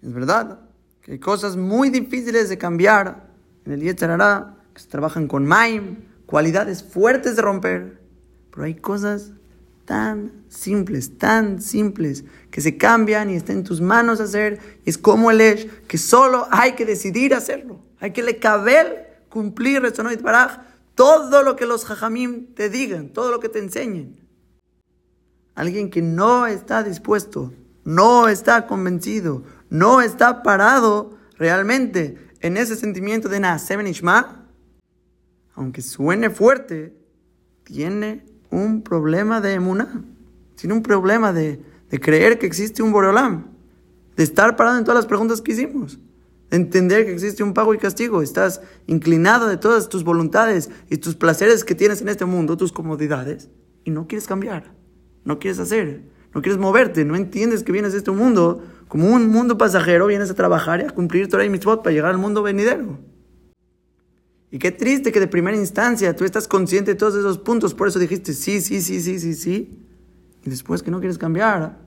[0.01, 0.59] Es verdad
[1.01, 3.31] que hay cosas muy difíciles de cambiar
[3.65, 8.01] en el Yetzarará que trabajan con Maim, cualidades fuertes de romper.
[8.51, 9.31] Pero hay cosas
[9.85, 14.59] tan simples, tan simples, que se cambian y está en tus manos hacer.
[14.85, 17.79] Y es como el Esh, que solo hay que decidir hacerlo.
[17.99, 20.59] Hay que le caber cumplir Rezonoit Baraj
[20.95, 24.17] todo lo que los Jajamim te digan, todo lo que te enseñen.
[25.53, 27.53] Alguien que no está dispuesto,
[27.83, 34.36] no está convencido, no está parado realmente en ese sentimiento de Naaseben Ishma,
[35.57, 36.93] aunque suene fuerte,
[37.63, 40.03] tiene un problema de emuná,
[40.55, 43.47] tiene un problema de, de creer que existe un Boreolam,
[44.15, 45.99] de estar parado en todas las preguntas que hicimos,
[46.51, 50.97] de entender que existe un pago y castigo, estás inclinado de todas tus voluntades y
[50.97, 53.49] tus placeres que tienes en este mundo, tus comodidades,
[53.83, 54.71] y no quieres cambiar,
[55.25, 56.03] no quieres hacer,
[56.35, 60.29] no quieres moverte, no entiendes que vienes a este mundo como un mundo pasajero, vienes
[60.29, 62.99] a trabajar y a cumplir Torah y Mitzvot para llegar al mundo venidero.
[64.51, 67.87] Y qué triste que de primera instancia tú estás consciente de todos esos puntos, por
[67.87, 69.79] eso dijiste sí, sí, sí, sí, sí, sí.
[70.43, 71.79] Y después que no quieres cambiar,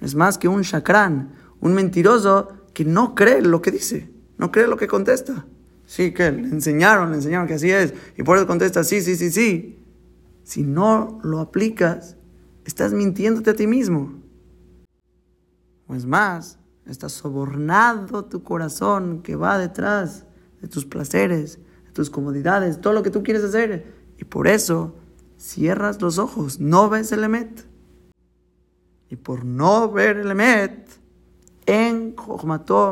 [0.00, 4.66] es más que un chacrán, un mentiroso que no cree lo que dice, no cree
[4.66, 5.46] lo que contesta.
[5.86, 9.16] Sí, que le enseñaron, le enseñaron que así es, y por eso contesta sí, sí,
[9.16, 9.78] sí, sí.
[10.44, 12.16] Si no lo aplicas,
[12.64, 14.14] estás mintiéndote a ti mismo.
[15.86, 20.26] O es más, estás sobornado tu corazón que va detrás
[20.60, 21.58] de tus placeres,
[21.94, 23.86] tus comodidades, todo lo que tú quieres hacer.
[24.18, 24.94] Y por eso
[25.38, 27.66] cierras los ojos, no ves el Emet.
[29.08, 30.88] Y por no ver el Emet,
[31.66, 32.14] en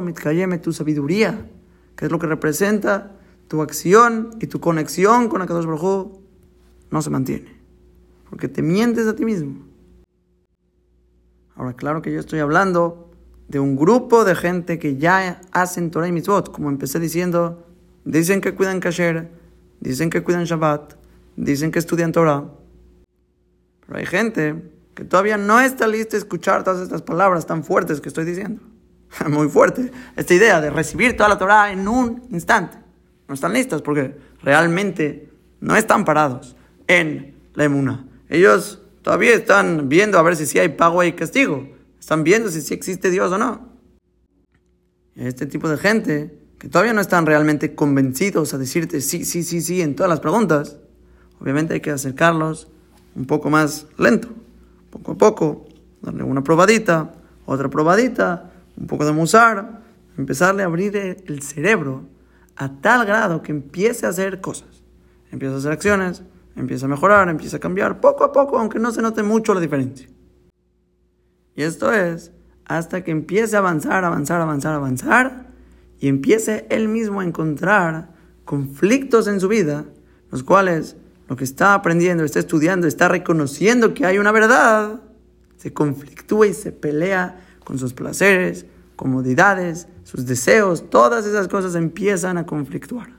[0.03, 1.47] Mitkayeme, tu sabiduría,
[1.97, 3.13] que es lo que representa
[3.49, 6.19] tu acción y tu conexión con Akadosh Baruj
[6.91, 7.61] no se mantiene.
[8.31, 9.67] Porque te mientes a ti mismo.
[11.55, 13.11] Ahora, claro que yo estoy hablando
[13.49, 17.67] de un grupo de gente que ya hacen Torah y Mitzvot, como empecé diciendo
[18.05, 19.31] Dicen que cuidan kasher,
[19.81, 20.95] dicen que cuidan Shabbat,
[21.37, 22.45] dicen que estudian Torah.
[23.87, 24.63] Pero hay gente
[24.95, 28.63] que todavía no está lista a escuchar todas estas palabras tan fuertes que estoy diciendo.
[29.29, 29.91] Muy fuerte.
[30.17, 32.79] Esta idea de recibir toda la Torah en un instante.
[33.29, 35.31] No están listas porque realmente
[35.61, 38.07] no están parados en la emuna.
[38.29, 41.69] Ellos todavía están viendo a ver si sí hay pago y castigo.
[42.01, 43.73] Están viendo si sí existe Dios o no.
[45.15, 49.61] Este tipo de gente que todavía no están realmente convencidos a decirte sí, sí, sí,
[49.61, 50.79] sí en todas las preguntas,
[51.41, 52.69] obviamente hay que acercarlos
[53.17, 54.29] un poco más lento,
[54.91, 55.67] poco a poco,
[56.03, 57.15] darle una probadita,
[57.47, 59.83] otra probadita, un poco de musar,
[60.17, 62.05] empezarle a abrir el cerebro
[62.55, 64.85] a tal grado que empiece a hacer cosas,
[65.33, 66.23] empieza a hacer acciones,
[66.55, 69.61] empieza a mejorar, empieza a cambiar, poco a poco, aunque no se note mucho la
[69.61, 70.09] diferencia.
[71.57, 72.31] Y esto es
[72.67, 75.52] hasta que empiece a avanzar, avanzar, avanzar, avanzar,
[76.03, 78.09] y empiece él mismo a encontrar
[78.45, 79.85] conflictos en su vida,
[80.33, 80.97] los cuales
[81.29, 85.01] lo que está aprendiendo, está estudiando, está reconociendo que hay una verdad,
[85.59, 92.37] se conflictúa y se pelea con sus placeres, comodidades, sus deseos, todas esas cosas empiezan
[92.37, 93.11] a conflictuar.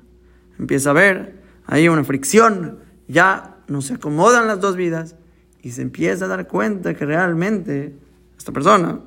[0.59, 5.15] Empieza a ver ahí una fricción, ya no se acomodan las dos vidas
[5.61, 7.95] y se empieza a dar cuenta que realmente
[8.37, 8.99] esta persona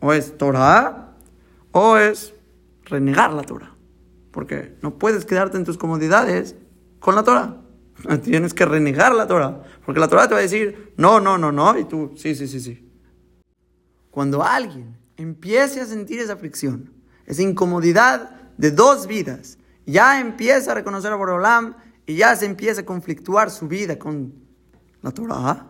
[0.00, 1.12] o es Torah
[1.72, 2.32] o es
[2.90, 3.74] renegar la Torah.
[4.30, 6.56] Porque no puedes quedarte en tus comodidades
[6.98, 7.62] con la Torah.
[8.22, 9.62] Tienes que renegar la Torah.
[9.84, 11.78] Porque la Torah te va a decir, no, no, no, no.
[11.78, 12.86] Y tú, sí, sí, sí, sí.
[14.10, 16.92] Cuando alguien empiece a sentir esa fricción,
[17.26, 21.76] esa incomodidad de dos vidas, ya empieza a reconocer a Borolam
[22.06, 24.34] y ya se empieza a conflictuar su vida con
[25.02, 25.68] la Torah,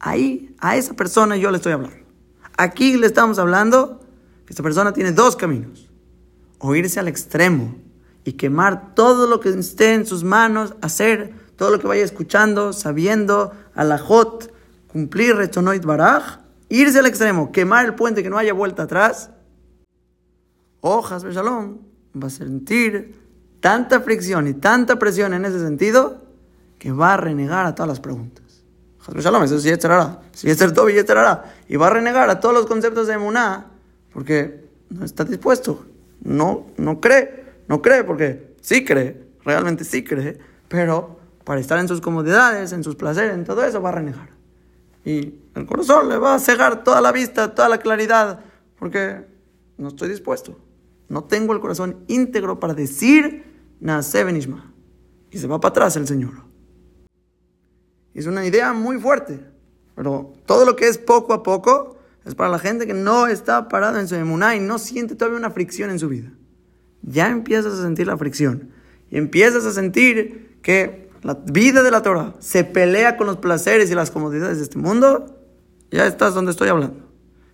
[0.00, 1.96] ahí a esa persona yo le estoy hablando.
[2.56, 4.00] Aquí le estamos hablando
[4.44, 5.87] que esta persona tiene dos caminos
[6.58, 7.76] o irse al extremo
[8.24, 12.72] y quemar todo lo que esté en sus manos, hacer todo lo que vaya escuchando,
[12.72, 14.52] sabiendo, alajot,
[14.86, 19.30] cumplir retonoit baraj, irse al extremo, quemar el puente que no haya vuelta atrás,
[20.80, 21.78] hojas de shalom,
[22.20, 23.14] va a sentir
[23.60, 26.22] tanta fricción y tanta presión en ese sentido
[26.78, 28.44] que va a renegar a todas las preguntas.
[29.16, 31.54] Shalom, eso sí estará, sí estará.
[31.66, 33.68] Y va a renegar a todos los conceptos de Emuná
[34.12, 35.86] porque no está dispuesto
[36.22, 40.38] no, no cree, no cree porque sí cree, realmente sí cree,
[40.68, 44.30] pero para estar en sus comodidades, en sus placeres, en todo eso va a renegar.
[45.04, 48.40] Y el corazón le va a cegar toda la vista, toda la claridad,
[48.78, 49.24] porque
[49.78, 50.58] no estoy dispuesto.
[51.08, 53.44] No tengo el corazón íntegro para decir
[53.80, 54.72] Naase Benishma.
[55.30, 56.34] Y se va para atrás el Señor.
[58.14, 59.40] Es una idea muy fuerte,
[59.94, 61.97] pero todo lo que es poco a poco
[62.28, 65.38] es para la gente que no está parada en su emuná y no siente todavía
[65.38, 66.30] una fricción en su vida.
[67.00, 68.70] Ya empiezas a sentir la fricción.
[69.10, 73.90] y empiezas a sentir que la vida de la Torah se pelea con los placeres
[73.90, 75.40] y las comodidades de este mundo,
[75.90, 77.08] ya estás donde estoy hablando.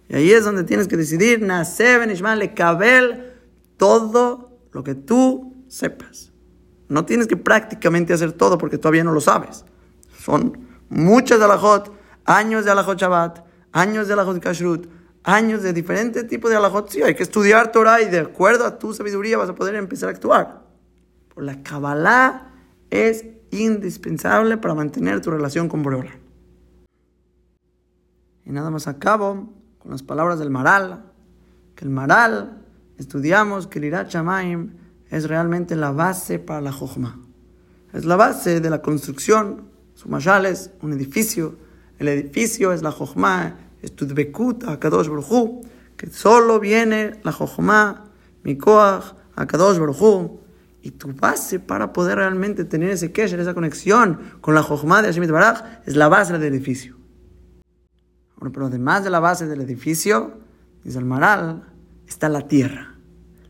[0.09, 2.05] Y ahí es donde tienes que decidir, nacer,
[2.37, 3.33] le cabel,
[3.77, 6.33] todo lo que tú sepas.
[6.89, 9.65] No tienes que prácticamente hacer todo porque todavía no lo sabes.
[10.19, 10.59] Son
[10.89, 11.93] muchas de alajot,
[12.25, 14.87] años de alajot Shabbat, años de alajot Kashrut,
[15.25, 16.89] años de diferentes tipos de alajot.
[16.89, 20.09] Sí, hay que estudiar Torah y de acuerdo a tu sabiduría vas a poder empezar
[20.09, 20.63] a actuar.
[21.35, 22.53] Por la Kabbalah
[22.89, 26.13] es indispensable para mantener tu relación con Boreola.
[28.45, 31.05] Y nada más acabo con las palabras del Maral,
[31.75, 32.63] que el Maral,
[32.97, 34.75] estudiamos que el Irat Shamaim
[35.11, 37.21] es realmente la base para la Jochma.
[37.93, 39.69] Es la base de la construcción.
[39.95, 41.57] Su es un edificio.
[41.99, 45.61] El edificio es la Jochma, es Tudbekut, Akadosh Baruchu,
[45.97, 48.07] que solo viene la Jochma,
[48.43, 50.41] Mikoach, Akadosh Baruchu.
[50.83, 55.09] Y tu base para poder realmente tener ese kesher, esa conexión con la Jochma de
[55.09, 56.97] Hashem Baraj, es la base del edificio.
[58.39, 60.39] pero además de la base del edificio,
[60.83, 61.65] dice el Maral,
[62.07, 62.97] está la tierra.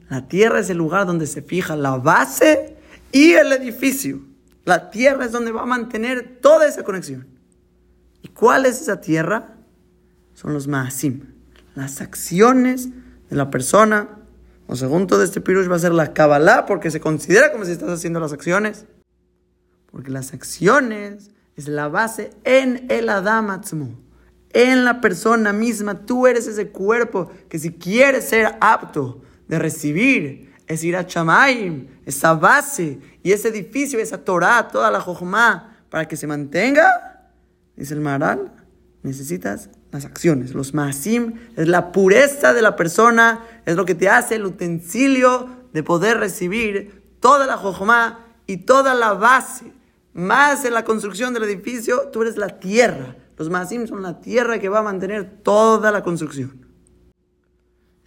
[0.08, 2.76] La tierra es el lugar donde se fija la base
[3.10, 4.20] y el edificio.
[4.64, 7.26] La tierra es donde va a mantener toda esa conexión.
[8.22, 9.53] ¿Y cuál es esa tierra?
[10.34, 11.22] Son los maasim,
[11.74, 12.88] las acciones
[13.30, 14.08] de la persona.
[14.66, 17.72] O según todo este pirush va a ser la Kabbalah, porque se considera como si
[17.72, 18.86] estás haciendo las acciones.
[19.90, 23.60] Porque las acciones es la base en el Adam
[24.54, 26.06] en la persona misma.
[26.06, 31.88] Tú eres ese cuerpo que si quieres ser apto de recibir es ir a Chamaim,
[32.06, 37.30] esa base y ese edificio, esa Torah, toda la Jochma, para que se mantenga,
[37.76, 38.50] dice el Maral,
[39.02, 40.54] necesitas las acciones.
[40.54, 45.48] Los Masim es la pureza de la persona, es lo que te hace el utensilio
[45.72, 49.72] de poder recibir toda la Jochma y toda la base.
[50.12, 53.16] Más en la construcción del edificio, tú eres la tierra.
[53.38, 56.66] Los Masim son la tierra que va a mantener toda la construcción.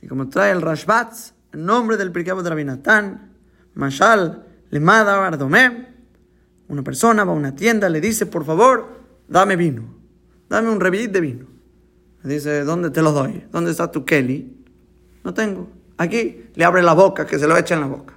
[0.02, 3.32] Y como trae el Rashbatz, en nombre del Pirkei de Rabinatán,
[3.76, 5.88] Mashal, Lemada, Bardomé,
[6.68, 8.90] una persona va a una tienda, le dice, por favor,
[9.30, 9.84] dame vino,
[10.50, 11.57] dame un revit de vino.
[12.28, 13.46] Dice, ¿dónde te lo doy?
[13.52, 14.54] ¿Dónde está tu Kelly?
[15.24, 15.70] No tengo.
[15.98, 18.16] Aquí le abre la boca, que se lo echa en la boca.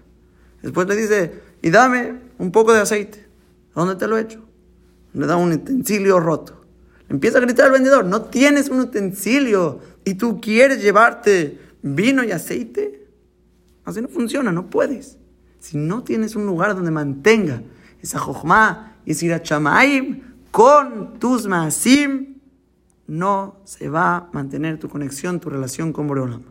[0.63, 1.33] Después le dice,
[1.63, 3.27] y dame un poco de aceite.
[3.75, 4.43] ¿Dónde te lo echo?
[5.13, 6.65] Le da un utensilio roto.
[7.09, 12.33] Empieza a gritar al vendedor, no tienes un utensilio y tú quieres llevarte vino y
[12.33, 13.07] aceite.
[13.85, 15.19] Así no funciona, no puedes.
[15.59, 17.63] Si no tienes un lugar donde mantenga
[18.03, 22.30] esa jochma y ese irachamaim con tus maasim,
[23.11, 26.45] no se va a mantener tu conexión, tu relación con Boreolam.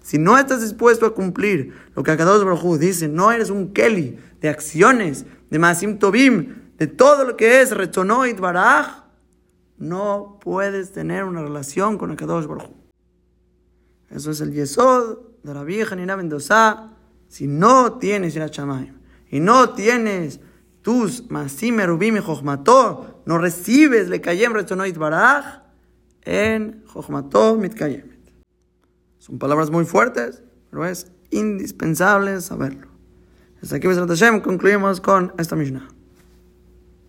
[0.00, 4.18] Si no estás dispuesto a cumplir lo que Akadosh Baruj dice, no eres un Kelly
[4.40, 9.04] de acciones, de Maasim Tobim, de todo lo que es Retonoit Baraj,
[9.78, 12.84] no puedes tener una relación con Akadosh Baruj
[14.14, 16.90] eso es el yesod de la vieja Nina Mendoza.
[17.28, 18.94] Si no tienes el Chamayim
[19.28, 20.38] y no tienes
[20.82, 25.63] tus masim erubim y jochmató, no recibes le kayem retonoit baraj
[26.24, 28.18] en jochmató mitkayemet.
[29.18, 32.88] Son palabras muy fuertes, pero es indispensable saberlo.
[33.62, 35.88] Hasta aquí, Hashem, concluimos con esta Mishnah.